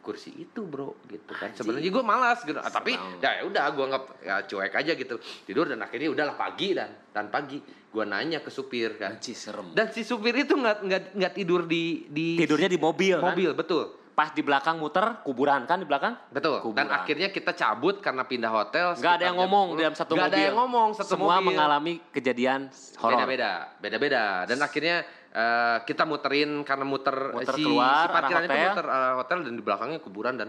kursi 0.07 0.31
itu 0.39 0.63
bro 0.63 0.95
gitu 1.05 1.33
kan 1.33 1.51
sebenarnya 1.51 1.91
gue 1.91 2.05
malas 2.05 2.39
gitu 2.41 2.55
Ah, 2.57 2.71
tapi 2.71 2.95
ya 3.19 3.43
udah 3.43 3.65
gue 3.69 3.85
nggak 3.85 4.03
ya 4.23 4.37
cuek 4.45 4.71
aja 4.73 4.93
gitu 4.95 5.19
tidur 5.43 5.67
dan 5.67 5.79
akhirnya 5.79 6.07
udahlah 6.09 6.37
pagi 6.37 6.71
dan 6.71 6.95
dan 7.11 7.27
pagi 7.27 7.59
gue 7.59 8.05
nanya 8.05 8.39
ke 8.39 8.49
supir 8.49 8.95
kan 8.95 9.11
Anjir 9.13 9.35
serem. 9.35 9.73
dan 9.73 9.91
si 9.91 10.01
supir 10.01 10.31
itu 10.37 10.55
nggak 10.55 10.77
nggak 10.81 11.03
nggak 11.13 11.33
tidur 11.35 11.67
di 11.67 12.07
di 12.07 12.39
Tidurnya 12.39 12.69
di 12.69 12.79
mobil, 12.79 13.17
kan? 13.17 13.27
mobil 13.29 13.51
betul 13.53 13.85
Pas 14.13 14.31
di 14.31 14.41
belakang 14.41 14.79
muter 14.79 15.21
kuburan 15.21 15.65
kan 15.65 15.77
di 15.77 15.85
belakang? 15.85 16.17
betul 16.31 16.57
dan 16.73 16.89
Kuburan. 16.89 16.89
akhirnya 16.89 17.29
kita 17.29 17.53
cabut 17.53 17.99
karena 17.99 18.23
pindah 18.23 18.49
hotel 18.49 18.95
Nggak 18.95 19.13
ada 19.13 19.25
yang 19.27 19.37
ngomong 19.37 19.67
10. 19.67 19.77
di 19.77 19.83
dalam 19.83 19.97
satu 19.97 20.13
Nggak 20.13 20.25
mobil. 20.25 20.33
ada 20.33 20.47
yang 20.47 20.57
ngomong 20.57 20.89
satu 20.95 21.11
Semua 21.11 21.35
mobil. 21.35 21.47
mengalami 21.51 21.95
kejadian 22.09 22.61
horor. 22.97 23.13
beda-beda 23.19 23.51
beda-beda 23.77 24.23
dan 24.45 24.59
akhirnya 24.59 24.97
eh, 25.37 25.79
kita 25.85 26.09
muterin 26.09 26.65
karena 26.65 26.89
muter, 26.89 27.37
Muter 27.37 27.55
si, 27.55 27.63
keluar, 27.63 28.09
si 28.09 28.15
parkiran 28.17 28.41
arah 28.41 28.49
itu 28.49 28.57
hotel. 28.57 28.69
muter 28.73 28.87
arah 28.89 29.13
hotel 29.21 29.39
dan 29.45 29.53
di 29.53 29.63
belakangnya 29.63 30.01
kuburan 30.01 30.35
dan 30.35 30.49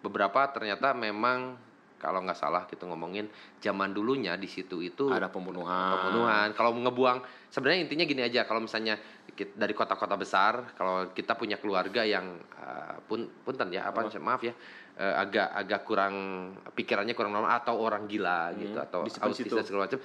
beberapa 0.00 0.40
ternyata 0.50 0.96
memang 0.96 1.54
kalau 2.02 2.18
nggak 2.18 2.34
salah 2.34 2.66
kita 2.66 2.82
ngomongin 2.82 3.30
zaman 3.62 3.94
dulunya 3.94 4.34
di 4.34 4.50
situ 4.50 4.82
itu 4.82 5.06
Ada 5.06 5.30
pembunuhan. 5.30 5.70
pembunuhan 5.94 6.48
kalau 6.50 6.74
ngebuang 6.74 7.22
sebenarnya 7.46 7.86
intinya 7.86 8.02
gini 8.02 8.22
aja 8.26 8.42
kalau 8.42 8.58
misalnya 8.58 8.98
kit- 9.30 9.54
dari 9.54 9.70
kota-kota 9.70 10.18
besar 10.18 10.74
kalau 10.74 11.14
kita 11.14 11.38
punya 11.38 11.62
keluarga 11.62 12.02
yang 12.02 12.42
eh, 12.58 12.98
pun 13.06 13.30
punten 13.46 13.70
ya 13.70 13.86
apa 13.86 14.10
maaf 14.18 14.42
ya 14.42 14.50
eh, 14.98 15.14
agak 15.14 15.54
agak 15.54 15.80
kurang 15.86 16.14
pikirannya 16.74 17.14
kurang 17.14 17.38
normal 17.38 17.54
atau 17.62 17.78
orang 17.78 18.10
gila 18.10 18.50
gitu 18.58 18.82
atau 18.82 19.06
autis 19.06 19.46
dan 19.46 19.62
segala 19.62 19.86
macam 19.86 20.02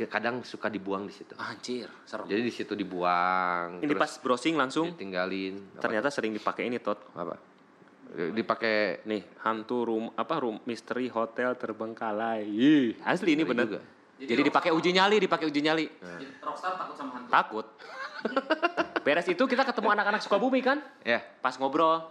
kadang 0.00 0.40
suka 0.40 0.66
dibuang 0.66 1.04
di 1.04 1.12
situ 1.12 1.36
Anjir, 1.36 1.88
serem. 2.02 2.24
jadi 2.24 2.40
di 2.40 2.48
situ 2.48 2.72
dibuang 2.72 3.80
ini 3.80 3.92
pas 3.92 4.16
browsing 4.16 4.54
langsung 4.54 4.90
ditinggalin 4.90 5.76
apa, 5.76 5.80
ternyata 5.82 6.08
sering 6.08 6.32
dipakai 6.32 6.66
ini 6.66 6.78
tot. 6.78 7.04
apa 7.12 7.36
dipakai 8.10 9.06
Nih, 9.06 9.22
hantu 9.40 9.86
rum 9.86 10.04
apa 10.10 10.34
room 10.36 10.58
misteri 10.64 11.06
hotel 11.06 11.54
terbengkalai. 11.54 12.42
Ih, 12.42 12.98
asli 13.06 13.38
ini 13.38 13.46
bener. 13.46 13.70
juga. 13.70 13.80
Jadi 14.18 14.42
dipakai 14.42 14.74
uji 14.74 14.90
nyali, 14.90 15.16
dipakai 15.16 15.46
uji 15.46 15.60
nyali. 15.62 15.86
Rockstar 16.42 16.74
takut 16.74 16.98
sama 16.98 17.14
hantu. 17.14 17.30
Takut. 17.30 17.66
Beres 19.06 19.24
itu 19.24 19.38
kita 19.40 19.62
ketemu 19.62 19.94
anak-anak 19.94 20.20
Sukabumi 20.20 20.58
kan? 20.58 20.82
ya 21.00 21.22
Pas 21.38 21.54
ngobrol. 21.54 22.02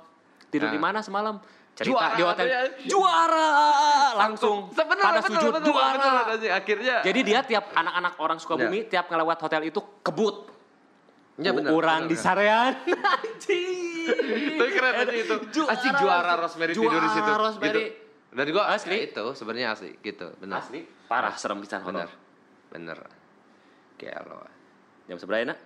Tidur 0.47 0.71
Nah. 0.71 0.73
di 0.73 0.79
mana 0.79 0.99
semalam? 1.03 1.37
Cerita 1.73 1.95
Juara 1.95 2.15
di 2.15 2.23
hotel. 2.23 2.45
katanya. 2.45 2.61
Juara! 2.85 3.49
Langsung 4.19 4.57
Sebenernya, 4.69 5.05
pada 5.05 5.19
betul, 5.19 5.31
sujud 5.31 5.51
betul, 5.53 5.67
juara. 5.71 5.95
betul, 5.95 6.11
betul, 6.27 6.51
akhirnya 6.51 6.95
Jadi 7.01 7.19
dia 7.23 7.39
tiap 7.41 7.65
anak-anak 7.71 8.13
orang 8.19 8.37
Sukabumi 8.37 8.79
tiap 8.85 9.05
ngelewat 9.07 9.37
hotel 9.39 9.61
itu 9.63 9.79
kebut. 10.03 10.35
Ya, 11.39 11.55
benar, 11.55 11.71
Orang 11.71 12.01
benar, 12.03 12.11
di 12.11 12.15
sarean. 12.19 12.73
Anjing. 13.15 14.11
Tapi 14.59 14.71
keren 14.75 14.93
aja 14.99 15.13
itu. 15.15 15.35
Juara 15.55 15.71
Anjing 15.71 15.93
juara. 15.95 16.31
Rosemary 16.35 16.73
Juara 16.75 16.83
tidur 16.91 16.99
di 16.99 17.09
situ. 17.15 17.31
Rosemary. 17.31 17.71
Gitu. 17.71 17.81
Dan 18.29 18.45
gua 18.51 18.63
Asli. 18.69 18.93
ya 18.93 18.99
itu 19.09 19.25
sebenarnya 19.33 19.67
asli 19.73 19.89
gitu, 20.05 20.27
benar. 20.37 20.61
Asli 20.61 20.85
parah 21.09 21.33
serem 21.33 21.63
pisan 21.63 21.81
Benar. 21.81 22.05
horor. 22.05 22.11
Bener. 22.69 22.97
Kayak 23.97 24.21
lo. 24.27 24.45
Jam 25.07 25.17
seberapa 25.17 25.41
ya, 25.41 25.45
nak? 25.49 25.59